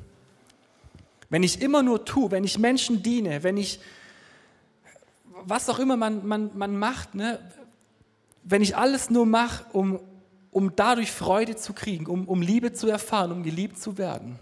Wenn 1.30 1.44
ich 1.44 1.62
immer 1.62 1.84
nur 1.84 2.06
tue, 2.06 2.32
wenn 2.32 2.44
ich 2.44 2.58
Menschen 2.58 3.04
diene, 3.04 3.44
wenn 3.44 3.58
ich, 3.58 3.80
was 5.44 5.70
auch 5.70 5.80
immer 5.80 5.98
man, 5.98 6.26
man, 6.26 6.58
man 6.58 6.78
macht, 6.78 7.14
ne, 7.14 7.40
wenn 8.44 8.62
ich 8.62 8.76
alles 8.76 9.10
nur 9.10 9.26
mache, 9.26 9.66
um, 9.74 10.00
um 10.52 10.76
dadurch 10.76 11.12
Freude 11.12 11.56
zu 11.56 11.74
kriegen, 11.74 12.08
um, 12.08 12.28
um 12.28 12.42
Liebe 12.42 12.74
zu 12.74 12.88
erfahren, 12.88 13.32
um 13.32 13.44
geliebt 13.44 13.80
zu 13.80 13.98
werden. 13.98 14.40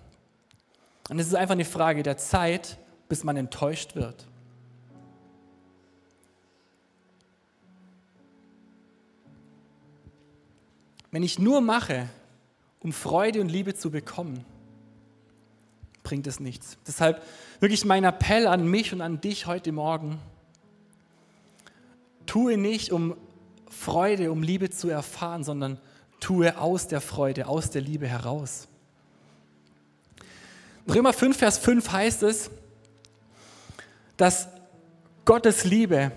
Und 1.09 1.19
es 1.19 1.27
ist 1.27 1.35
einfach 1.35 1.53
eine 1.53 1.65
Frage 1.65 2.03
der 2.03 2.17
Zeit, 2.17 2.77
bis 3.09 3.23
man 3.23 3.37
enttäuscht 3.37 3.95
wird. 3.95 4.25
Wenn 11.11 11.23
ich 11.23 11.39
nur 11.39 11.61
mache, 11.61 12.09
um 12.79 12.91
Freude 12.91 13.41
und 13.41 13.49
Liebe 13.49 13.73
zu 13.73 13.89
bekommen, 13.89 14.45
bringt 16.03 16.27
es 16.27 16.39
nichts. 16.39 16.77
Deshalb 16.85 17.21
wirklich 17.59 17.85
mein 17.85 18.03
Appell 18.03 18.47
an 18.47 18.67
mich 18.67 18.93
und 18.93 19.01
an 19.01 19.19
dich 19.19 19.45
heute 19.45 19.71
Morgen. 19.71 20.19
Tue 22.25 22.57
nicht, 22.57 22.91
um 22.91 23.15
Freude, 23.69 24.31
um 24.31 24.43
Liebe 24.43 24.69
zu 24.69 24.89
erfahren, 24.89 25.43
sondern 25.43 25.79
tue 26.19 26.57
aus 26.57 26.87
der 26.87 27.01
Freude, 27.01 27.47
aus 27.47 27.69
der 27.69 27.81
Liebe 27.81 28.07
heraus. 28.07 28.67
Römer 30.89 31.13
5, 31.13 31.37
Vers 31.37 31.57
5 31.57 31.91
heißt 31.91 32.23
es, 32.23 32.49
dass 34.15 34.47
Gottes 35.25 35.65
Liebe 35.65 36.11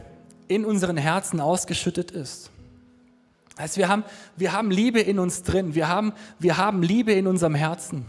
in 0.48 0.64
unseren 0.64 0.96
Herzen 0.96 1.40
ausgeschüttet 1.40 2.10
ist. 2.10 2.50
Also 3.56 3.76
wir 3.76 3.88
haben, 3.88 4.04
wir 4.36 4.52
haben 4.52 4.70
Liebe 4.70 5.00
in 5.00 5.18
uns 5.18 5.42
drin, 5.42 5.74
wir 5.74 5.88
haben, 5.88 6.12
wir 6.38 6.56
haben 6.56 6.82
Liebe 6.82 7.12
in 7.12 7.26
unserem 7.26 7.54
Herzen. 7.54 8.06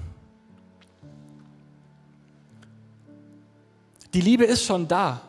Die 4.13 4.21
Liebe 4.21 4.45
ist 4.45 4.63
schon 4.63 4.87
da. 4.87 5.21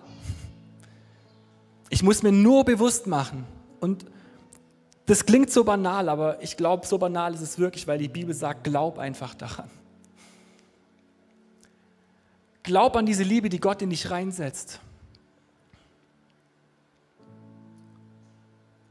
Ich 1.88 2.02
muss 2.02 2.22
mir 2.22 2.32
nur 2.32 2.64
bewusst 2.64 3.06
machen. 3.06 3.44
Und 3.80 4.04
das 5.12 5.26
klingt 5.26 5.50
so 5.50 5.62
banal, 5.62 6.08
aber 6.08 6.42
ich 6.42 6.56
glaube, 6.56 6.86
so 6.86 6.96
banal 6.96 7.34
ist 7.34 7.42
es 7.42 7.58
wirklich, 7.58 7.86
weil 7.86 7.98
die 7.98 8.08
Bibel 8.08 8.34
sagt, 8.34 8.64
glaub 8.64 8.98
einfach 8.98 9.34
daran. 9.34 9.68
Glaub 12.62 12.96
an 12.96 13.04
diese 13.04 13.22
Liebe, 13.22 13.50
die 13.50 13.60
Gott 13.60 13.82
in 13.82 13.90
dich 13.90 14.10
reinsetzt. 14.10 14.80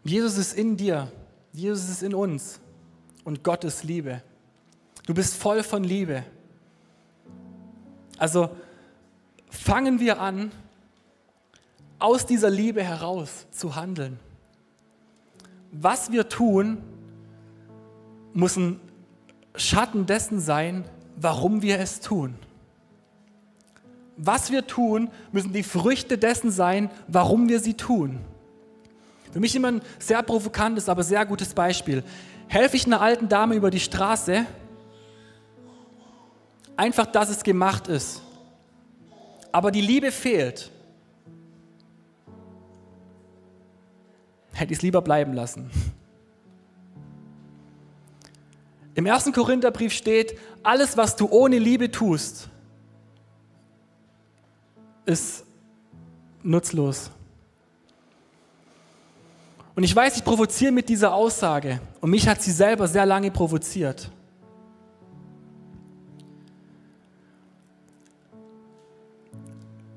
Jesus 0.04 0.38
ist 0.38 0.54
in 0.54 0.78
dir, 0.78 1.12
Jesus 1.54 1.90
ist 1.90 2.04
in 2.04 2.14
uns 2.14 2.60
und 3.24 3.44
Gott 3.44 3.64
ist 3.64 3.84
Liebe. 3.84 4.22
Du 5.08 5.16
bist 5.16 5.36
voll 5.36 5.64
von 5.64 5.84
Liebe. 5.84 6.24
Also 8.20 8.56
fangen 9.50 10.00
wir 10.00 10.22
an, 10.22 10.52
aus 11.98 12.28
dieser 12.28 12.52
Liebe 12.52 12.84
heraus 12.84 13.48
zu 13.50 13.76
handeln. 13.76 14.20
Was 15.72 16.12
wir 16.12 16.30
tun, 16.30 16.78
muss 18.34 18.58
ein 18.58 18.80
Schatten 19.56 20.06
dessen 20.06 20.40
sein, 20.40 20.86
warum 21.16 21.62
wir 21.62 21.80
es 21.80 22.00
tun 22.00 22.36
was 24.24 24.52
wir 24.52 24.68
tun, 24.68 25.10
müssen 25.32 25.52
die 25.52 25.64
Früchte 25.64 26.18
dessen 26.18 26.52
sein, 26.52 26.92
warum 27.08 27.50
wir 27.50 27.60
sie 27.60 27.74
tun. 27.74 28.20
Für 29.32 29.40
mich 29.40 29.56
immer 29.56 29.70
ein 29.70 29.82
sehr 29.98 30.22
provokantes, 30.22 30.90
aber 30.90 31.02
sehr 31.02 31.26
gutes 31.26 31.56
Beispiel. 31.56 32.04
Helfe 32.48 32.76
ich 32.76 32.86
einer 32.86 33.02
alten 33.02 33.30
Dame 33.30 33.56
über 33.56 33.72
die 33.72 33.80
Straße, 33.80 34.46
einfach, 36.78 37.08
dass 37.08 37.30
es 37.30 37.44
gemacht 37.44 37.88
ist. 37.88 38.22
Aber 39.52 39.72
die 39.72 39.82
Liebe 39.82 40.12
fehlt. 40.12 40.70
Hätte 44.52 44.74
ich 44.74 44.80
es 44.80 44.82
lieber 44.82 45.02
bleiben 45.02 45.34
lassen. 45.34 45.70
Im 48.94 49.06
ersten 49.06 49.32
Korintherbrief 49.32 49.94
steht, 49.94 50.38
alles, 50.64 50.98
was 50.98 51.16
du 51.16 51.28
ohne 51.30 51.58
Liebe 51.58 51.90
tust, 51.90 52.50
ist 55.06 55.46
nutzlos. 56.44 57.12
Und 59.76 59.84
ich 59.84 59.96
weiß, 59.96 60.18
ich 60.18 60.24
provoziere 60.24 60.72
mit 60.72 60.90
dieser 60.90 61.14
Aussage 61.14 61.80
und 62.02 62.10
mich 62.10 62.28
hat 62.28 62.42
sie 62.42 62.52
selber 62.52 62.88
sehr 62.88 63.06
lange 63.06 63.32
provoziert. 63.32 64.12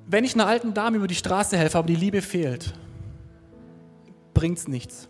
Wenn 0.07 0.23
ich 0.23 0.35
einer 0.35 0.47
alten 0.47 0.73
Dame 0.73 0.99
über 0.99 1.09
die 1.09 1.15
Straße 1.17 1.57
helfe, 1.57 1.77
aber 1.77 1.89
die 1.89 1.97
Liebe 1.97 2.23
fehlt, 2.23 2.73
bringt 4.35 4.59
es 4.59 4.69
nichts. 4.69 5.09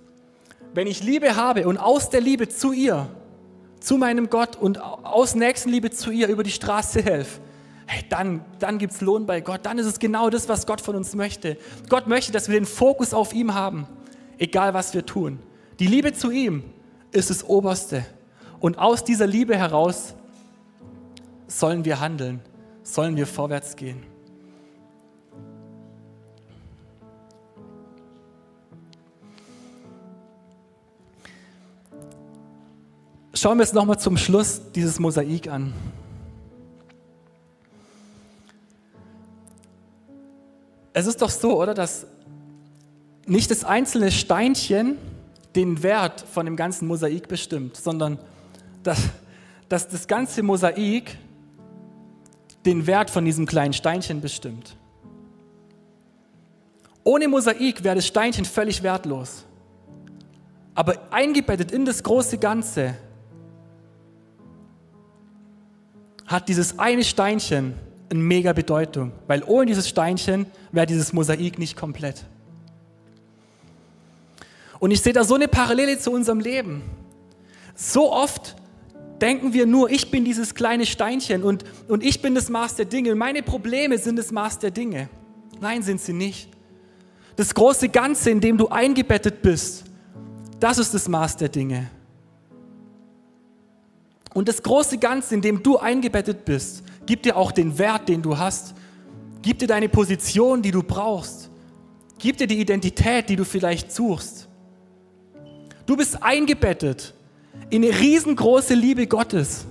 Wenn 0.74 0.86
ich 0.86 1.02
Liebe 1.02 1.36
habe 1.36 1.66
und 1.66 1.78
aus 1.78 2.10
der 2.10 2.20
Liebe 2.20 2.48
zu 2.48 2.72
ihr, 2.72 3.08
zu 3.80 3.96
meinem 3.96 4.30
Gott 4.30 4.56
und 4.56 4.80
aus 4.80 5.34
Nächstenliebe 5.34 5.90
zu 5.90 6.10
ihr 6.10 6.28
über 6.28 6.42
die 6.42 6.50
Straße 6.50 7.02
helfe, 7.02 7.40
hey, 7.86 8.04
dann, 8.08 8.44
dann 8.58 8.78
gibt 8.78 8.92
es 8.92 9.00
Lohn 9.00 9.26
bei 9.26 9.40
Gott. 9.40 9.60
Dann 9.64 9.78
ist 9.78 9.86
es 9.86 9.98
genau 9.98 10.30
das, 10.30 10.48
was 10.48 10.66
Gott 10.66 10.80
von 10.80 10.96
uns 10.96 11.14
möchte. 11.14 11.58
Gott 11.88 12.06
möchte, 12.06 12.32
dass 12.32 12.48
wir 12.48 12.54
den 12.54 12.66
Fokus 12.66 13.14
auf 13.14 13.32
ihm 13.32 13.54
haben, 13.54 13.86
egal 14.38 14.74
was 14.74 14.94
wir 14.94 15.04
tun. 15.04 15.38
Die 15.78 15.86
Liebe 15.86 16.12
zu 16.12 16.30
ihm 16.30 16.64
ist 17.12 17.30
das 17.30 17.44
Oberste. 17.44 18.04
Und 18.60 18.78
aus 18.78 19.04
dieser 19.04 19.26
Liebe 19.26 19.56
heraus 19.56 20.14
sollen 21.46 21.84
wir 21.84 22.00
handeln, 22.00 22.40
sollen 22.82 23.16
wir 23.16 23.26
vorwärts 23.26 23.76
gehen. 23.76 24.13
Schauen 33.44 33.58
wir 33.58 33.64
jetzt 33.64 33.74
nochmal 33.74 33.98
zum 33.98 34.16
Schluss 34.16 34.62
dieses 34.74 34.98
Mosaik 34.98 35.48
an. 35.48 35.74
Es 40.94 41.06
ist 41.06 41.20
doch 41.20 41.28
so, 41.28 41.60
oder, 41.60 41.74
dass 41.74 42.06
nicht 43.26 43.50
das 43.50 43.62
einzelne 43.62 44.10
Steinchen 44.12 44.96
den 45.54 45.82
Wert 45.82 46.22
von 46.22 46.46
dem 46.46 46.56
ganzen 46.56 46.88
Mosaik 46.88 47.28
bestimmt, 47.28 47.76
sondern 47.76 48.18
dass, 48.82 48.98
dass 49.68 49.88
das 49.88 50.06
ganze 50.06 50.42
Mosaik 50.42 51.18
den 52.64 52.86
Wert 52.86 53.10
von 53.10 53.26
diesem 53.26 53.44
kleinen 53.44 53.74
Steinchen 53.74 54.22
bestimmt. 54.22 54.74
Ohne 57.02 57.28
Mosaik 57.28 57.84
wäre 57.84 57.96
das 57.96 58.06
Steinchen 58.06 58.46
völlig 58.46 58.82
wertlos. 58.82 59.44
Aber 60.74 60.94
eingebettet 61.10 61.72
in 61.72 61.84
das 61.84 62.02
große 62.02 62.38
Ganze 62.38 62.94
hat 66.34 66.48
dieses 66.48 66.78
eine 66.78 67.04
Steinchen 67.04 67.74
eine 68.10 68.20
mega 68.20 68.52
Bedeutung, 68.52 69.12
weil 69.26 69.42
ohne 69.44 69.66
dieses 69.66 69.88
Steinchen 69.88 70.46
wäre 70.72 70.86
dieses 70.86 71.12
Mosaik 71.12 71.58
nicht 71.58 71.76
komplett. 71.76 72.24
Und 74.78 74.90
ich 74.90 75.00
sehe 75.00 75.12
da 75.12 75.24
so 75.24 75.36
eine 75.36 75.48
Parallele 75.48 75.98
zu 75.98 76.10
unserem 76.10 76.40
Leben. 76.40 76.82
So 77.74 78.12
oft 78.12 78.56
denken 79.20 79.52
wir 79.52 79.66
nur, 79.66 79.90
ich 79.90 80.10
bin 80.10 80.24
dieses 80.24 80.54
kleine 80.54 80.86
Steinchen 80.86 81.42
und, 81.42 81.64
und 81.88 82.04
ich 82.04 82.20
bin 82.20 82.34
das 82.34 82.50
Maß 82.50 82.76
der 82.76 82.84
Dinge 82.84 83.12
und 83.12 83.18
meine 83.18 83.42
Probleme 83.42 83.96
sind 83.96 84.16
das 84.16 84.30
Maß 84.32 84.58
der 84.58 84.70
Dinge. 84.70 85.08
Nein, 85.60 85.82
sind 85.82 86.00
sie 86.00 86.12
nicht. 86.12 86.48
Das 87.36 87.54
große 87.54 87.88
Ganze, 87.88 88.30
in 88.30 88.40
dem 88.40 88.58
du 88.58 88.68
eingebettet 88.68 89.40
bist, 89.40 89.84
das 90.60 90.78
ist 90.78 90.94
das 90.94 91.08
Maß 91.08 91.36
der 91.36 91.48
Dinge. 91.48 91.90
Und 94.34 94.48
das 94.48 94.62
große 94.62 94.98
Ganze, 94.98 95.34
in 95.36 95.40
dem 95.40 95.62
du 95.62 95.78
eingebettet 95.78 96.44
bist, 96.44 96.82
gibt 97.06 97.24
dir 97.24 97.36
auch 97.36 97.52
den 97.52 97.78
Wert, 97.78 98.08
den 98.08 98.20
du 98.20 98.36
hast. 98.36 98.74
Gibt 99.40 99.62
dir 99.62 99.68
deine 99.68 99.88
Position, 99.88 100.60
die 100.60 100.72
du 100.72 100.82
brauchst. 100.82 101.50
Gibt 102.18 102.40
dir 102.40 102.46
die 102.46 102.60
Identität, 102.60 103.28
die 103.28 103.36
du 103.36 103.44
vielleicht 103.44 103.92
suchst. 103.92 104.48
Du 105.86 105.96
bist 105.96 106.22
eingebettet 106.22 107.14
in 107.70 107.84
eine 107.84 107.98
riesengroße 107.98 108.74
Liebe 108.74 109.06
Gottes, 109.06 109.66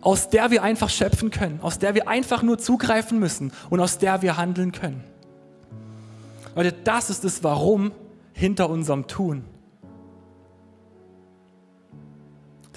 aus 0.00 0.30
der 0.30 0.50
wir 0.50 0.62
einfach 0.62 0.88
schöpfen 0.88 1.30
können, 1.30 1.60
aus 1.60 1.78
der 1.78 1.94
wir 1.94 2.08
einfach 2.08 2.42
nur 2.42 2.58
zugreifen 2.58 3.18
müssen 3.18 3.52
und 3.68 3.80
aus 3.80 3.98
der 3.98 4.22
wir 4.22 4.36
handeln 4.36 4.72
können. 4.72 5.02
Leute, 6.54 6.72
das 6.84 7.10
ist 7.10 7.24
das 7.24 7.44
Warum 7.44 7.92
hinter 8.32 8.70
unserem 8.70 9.06
Tun. 9.06 9.44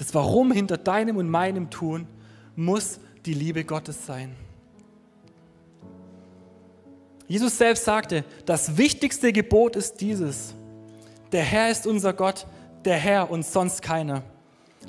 Das 0.02 0.12
Warum 0.14 0.50
hinter 0.50 0.78
deinem 0.78 1.16
und 1.16 1.28
meinem 1.28 1.70
Tun 1.70 2.08
muss 2.56 2.98
die 3.24 3.34
Liebe 3.34 3.62
Gottes 3.62 4.04
sein. 4.04 4.34
Jesus 7.28 7.56
selbst 7.56 7.84
sagte, 7.84 8.24
das 8.44 8.76
wichtigste 8.76 9.32
Gebot 9.32 9.76
ist 9.76 10.00
dieses. 10.00 10.56
Der 11.30 11.44
Herr 11.44 11.70
ist 11.70 11.86
unser 11.86 12.14
Gott, 12.14 12.48
der 12.84 12.96
Herr 12.96 13.30
und 13.30 13.46
sonst 13.46 13.80
keiner. 13.80 14.24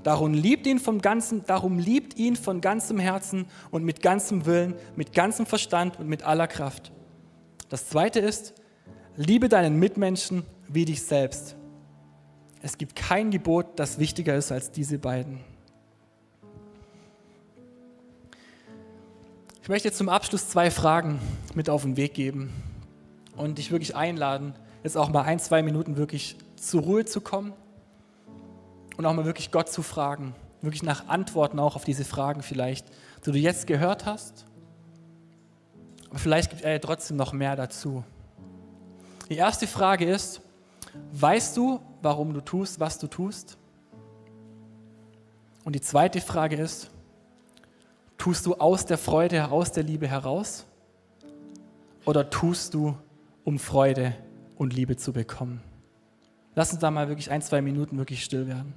Darum 0.01 0.33
liebt 0.33 0.65
ihn 0.65 0.79
vom 0.79 0.99
ganzen, 0.99 1.45
darum 1.45 1.77
liebt 1.77 2.17
ihn 2.17 2.35
von 2.35 2.59
ganzem 2.59 2.97
Herzen 2.97 3.45
und 3.69 3.83
mit 3.83 4.01
ganzem 4.01 4.47
Willen, 4.47 4.73
mit 4.95 5.13
ganzem 5.13 5.45
Verstand 5.45 5.99
und 5.99 6.07
mit 6.07 6.23
aller 6.23 6.47
Kraft. 6.47 6.91
Das 7.69 7.87
zweite 7.87 8.19
ist, 8.19 8.55
liebe 9.15 9.47
deinen 9.47 9.77
Mitmenschen 9.77 10.41
wie 10.67 10.85
dich 10.85 11.03
selbst. 11.03 11.55
Es 12.65 12.77
gibt 12.77 12.95
kein 12.95 13.29
Gebot, 13.29 13.77
das 13.77 13.99
wichtiger 13.99 14.37
ist 14.37 14.49
als 14.49 14.71
diese 14.71 14.97
beiden. 14.97 15.41
Ich 19.61 19.67
möchte 19.67 19.89
jetzt 19.89 19.97
zum 19.97 20.07
Abschluss 20.07 20.47
zwei 20.47 20.71
Fragen 20.71 21.19
mit 21.55 21.69
auf 21.69 21.81
den 21.81 21.97
Weg 21.97 22.13
geben 22.13 22.53
und 23.35 23.57
dich 23.57 23.71
wirklich 23.71 23.97
einladen, 23.97 24.55
jetzt 24.81 24.95
auch 24.95 25.09
mal 25.09 25.23
ein, 25.23 25.39
zwei 25.39 25.61
Minuten 25.61 25.97
wirklich 25.97 26.37
zur 26.55 26.83
Ruhe 26.83 27.03
zu 27.03 27.19
kommen 27.19 27.51
und 28.95 29.05
auch 29.05 29.13
mal 29.13 29.25
wirklich 29.25 29.51
Gott 29.51 29.67
zu 29.67 29.81
fragen, 29.81 30.33
wirklich 30.61 30.83
nach 30.83 31.09
Antworten 31.09 31.59
auch 31.59 31.75
auf 31.75 31.83
diese 31.83 32.05
Fragen 32.05 32.43
vielleicht, 32.43 32.87
die 33.25 33.31
du 33.33 33.37
jetzt 33.37 33.67
gehört 33.67 34.05
hast. 34.05 34.45
Aber 36.09 36.19
vielleicht 36.19 36.49
gibt 36.49 36.61
er 36.61 36.71
ja 36.71 36.79
trotzdem 36.79 37.17
noch 37.17 37.33
mehr 37.33 37.57
dazu. 37.57 38.05
Die 39.29 39.35
erste 39.35 39.67
Frage 39.67 40.05
ist, 40.05 40.39
weißt 41.11 41.57
du, 41.57 41.81
warum 42.03 42.33
du 42.33 42.41
tust, 42.41 42.79
was 42.79 42.99
du 42.99 43.07
tust? 43.07 43.57
Und 45.63 45.73
die 45.73 45.81
zweite 45.81 46.21
Frage 46.21 46.57
ist, 46.57 46.91
tust 48.17 48.45
du 48.45 48.55
aus 48.55 48.85
der 48.85 48.97
Freude, 48.97 49.49
aus 49.49 49.71
der 49.71 49.83
Liebe 49.83 50.07
heraus? 50.07 50.65
Oder 52.05 52.29
tust 52.29 52.73
du, 52.73 52.97
um 53.45 53.59
Freude 53.59 54.13
und 54.57 54.73
Liebe 54.73 54.97
zu 54.97 55.13
bekommen? 55.13 55.61
Lass 56.55 56.71
uns 56.71 56.81
da 56.81 56.91
mal 56.91 57.07
wirklich 57.07 57.31
ein, 57.31 57.41
zwei 57.41 57.61
Minuten 57.61 57.97
wirklich 57.97 58.23
still 58.23 58.47
werden. 58.47 58.73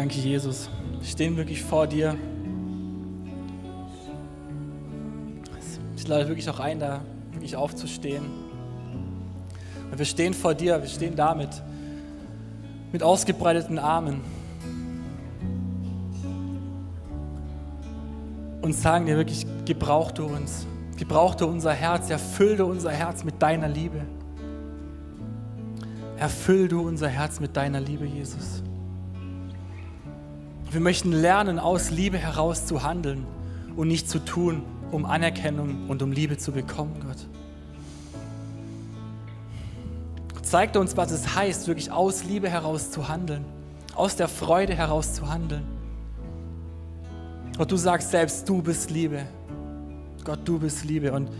Danke, 0.00 0.16
Jesus. 0.18 0.70
Wir 0.98 1.06
stehen 1.06 1.36
wirklich 1.36 1.62
vor 1.62 1.86
dir. 1.86 2.16
Lade 6.10 6.28
wirklich 6.28 6.50
auch 6.50 6.60
ein, 6.60 6.80
da 6.80 7.00
wirklich 7.32 7.56
aufzustehen. 7.56 8.24
Und 9.90 9.98
wir 9.98 10.04
stehen 10.04 10.34
vor 10.34 10.54
dir, 10.54 10.82
wir 10.82 10.88
stehen 10.88 11.16
damit 11.16 11.62
mit 12.92 13.02
ausgebreiteten 13.02 13.78
Armen 13.78 14.20
und 18.60 18.74
sagen 18.74 19.06
dir 19.06 19.16
wirklich, 19.16 19.46
gebrauch 19.64 20.10
du 20.10 20.26
uns, 20.26 20.66
gebrauch 20.96 21.36
du 21.36 21.46
unser 21.46 21.72
Herz, 21.72 22.10
erfüll 22.10 22.56
du 22.56 22.66
unser 22.66 22.90
Herz 22.90 23.22
mit 23.22 23.40
deiner 23.40 23.68
Liebe. 23.68 24.02
Erfüll 26.18 26.68
du 26.68 26.80
unser 26.80 27.08
Herz 27.08 27.40
mit 27.40 27.56
deiner 27.56 27.80
Liebe, 27.80 28.04
Jesus. 28.04 28.62
Wir 30.70 30.80
möchten 30.80 31.12
lernen, 31.12 31.58
aus 31.58 31.90
Liebe 31.90 32.18
heraus 32.18 32.66
zu 32.66 32.82
handeln 32.82 33.26
und 33.76 33.88
nicht 33.88 34.10
zu 34.10 34.18
tun, 34.18 34.62
um 34.90 35.04
Anerkennung 35.04 35.88
und 35.88 36.02
um 36.02 36.12
Liebe 36.12 36.36
zu 36.36 36.52
bekommen, 36.52 36.94
Gott. 37.06 37.26
Zeig 40.42 40.74
uns, 40.76 40.96
was 40.96 41.12
es 41.12 41.36
heißt, 41.36 41.68
wirklich 41.68 41.92
aus 41.92 42.24
Liebe 42.24 42.48
heraus 42.48 42.90
zu 42.90 43.08
handeln, 43.08 43.44
aus 43.94 44.16
der 44.16 44.26
Freude 44.26 44.74
heraus 44.74 45.14
zu 45.14 45.30
handeln. 45.30 45.62
Gott, 47.56 47.70
du 47.70 47.76
sagst 47.76 48.10
selbst, 48.10 48.48
du 48.48 48.60
bist 48.60 48.90
Liebe. 48.90 49.26
Gott, 50.24 50.40
du 50.44 50.58
bist 50.58 50.84
Liebe. 50.84 51.12
Und 51.12 51.30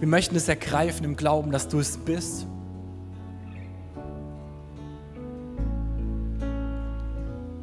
wir 0.00 0.08
möchten 0.08 0.34
es 0.34 0.48
ergreifen 0.48 1.04
im 1.04 1.16
Glauben, 1.16 1.52
dass 1.52 1.68
du 1.68 1.78
es 1.78 1.96
bist. 1.96 2.46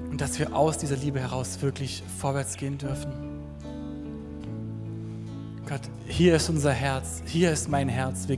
Und 0.10 0.22
dass 0.22 0.40
wir 0.40 0.56
aus 0.56 0.78
dieser 0.78 0.96
Liebe 0.96 1.20
heraus 1.20 1.62
wirklich 1.62 2.04
vorwärts 2.18 2.56
gehen 2.56 2.78
dürfen. 2.78 3.27
Gott, 5.68 5.82
hier 6.08 6.36
ist 6.36 6.50
unser 6.50 6.72
Herz, 6.72 7.22
hier 7.26 7.52
ist 7.52 7.68
mein 7.68 7.90
Herz. 7.90 8.30
Wir 8.30 8.36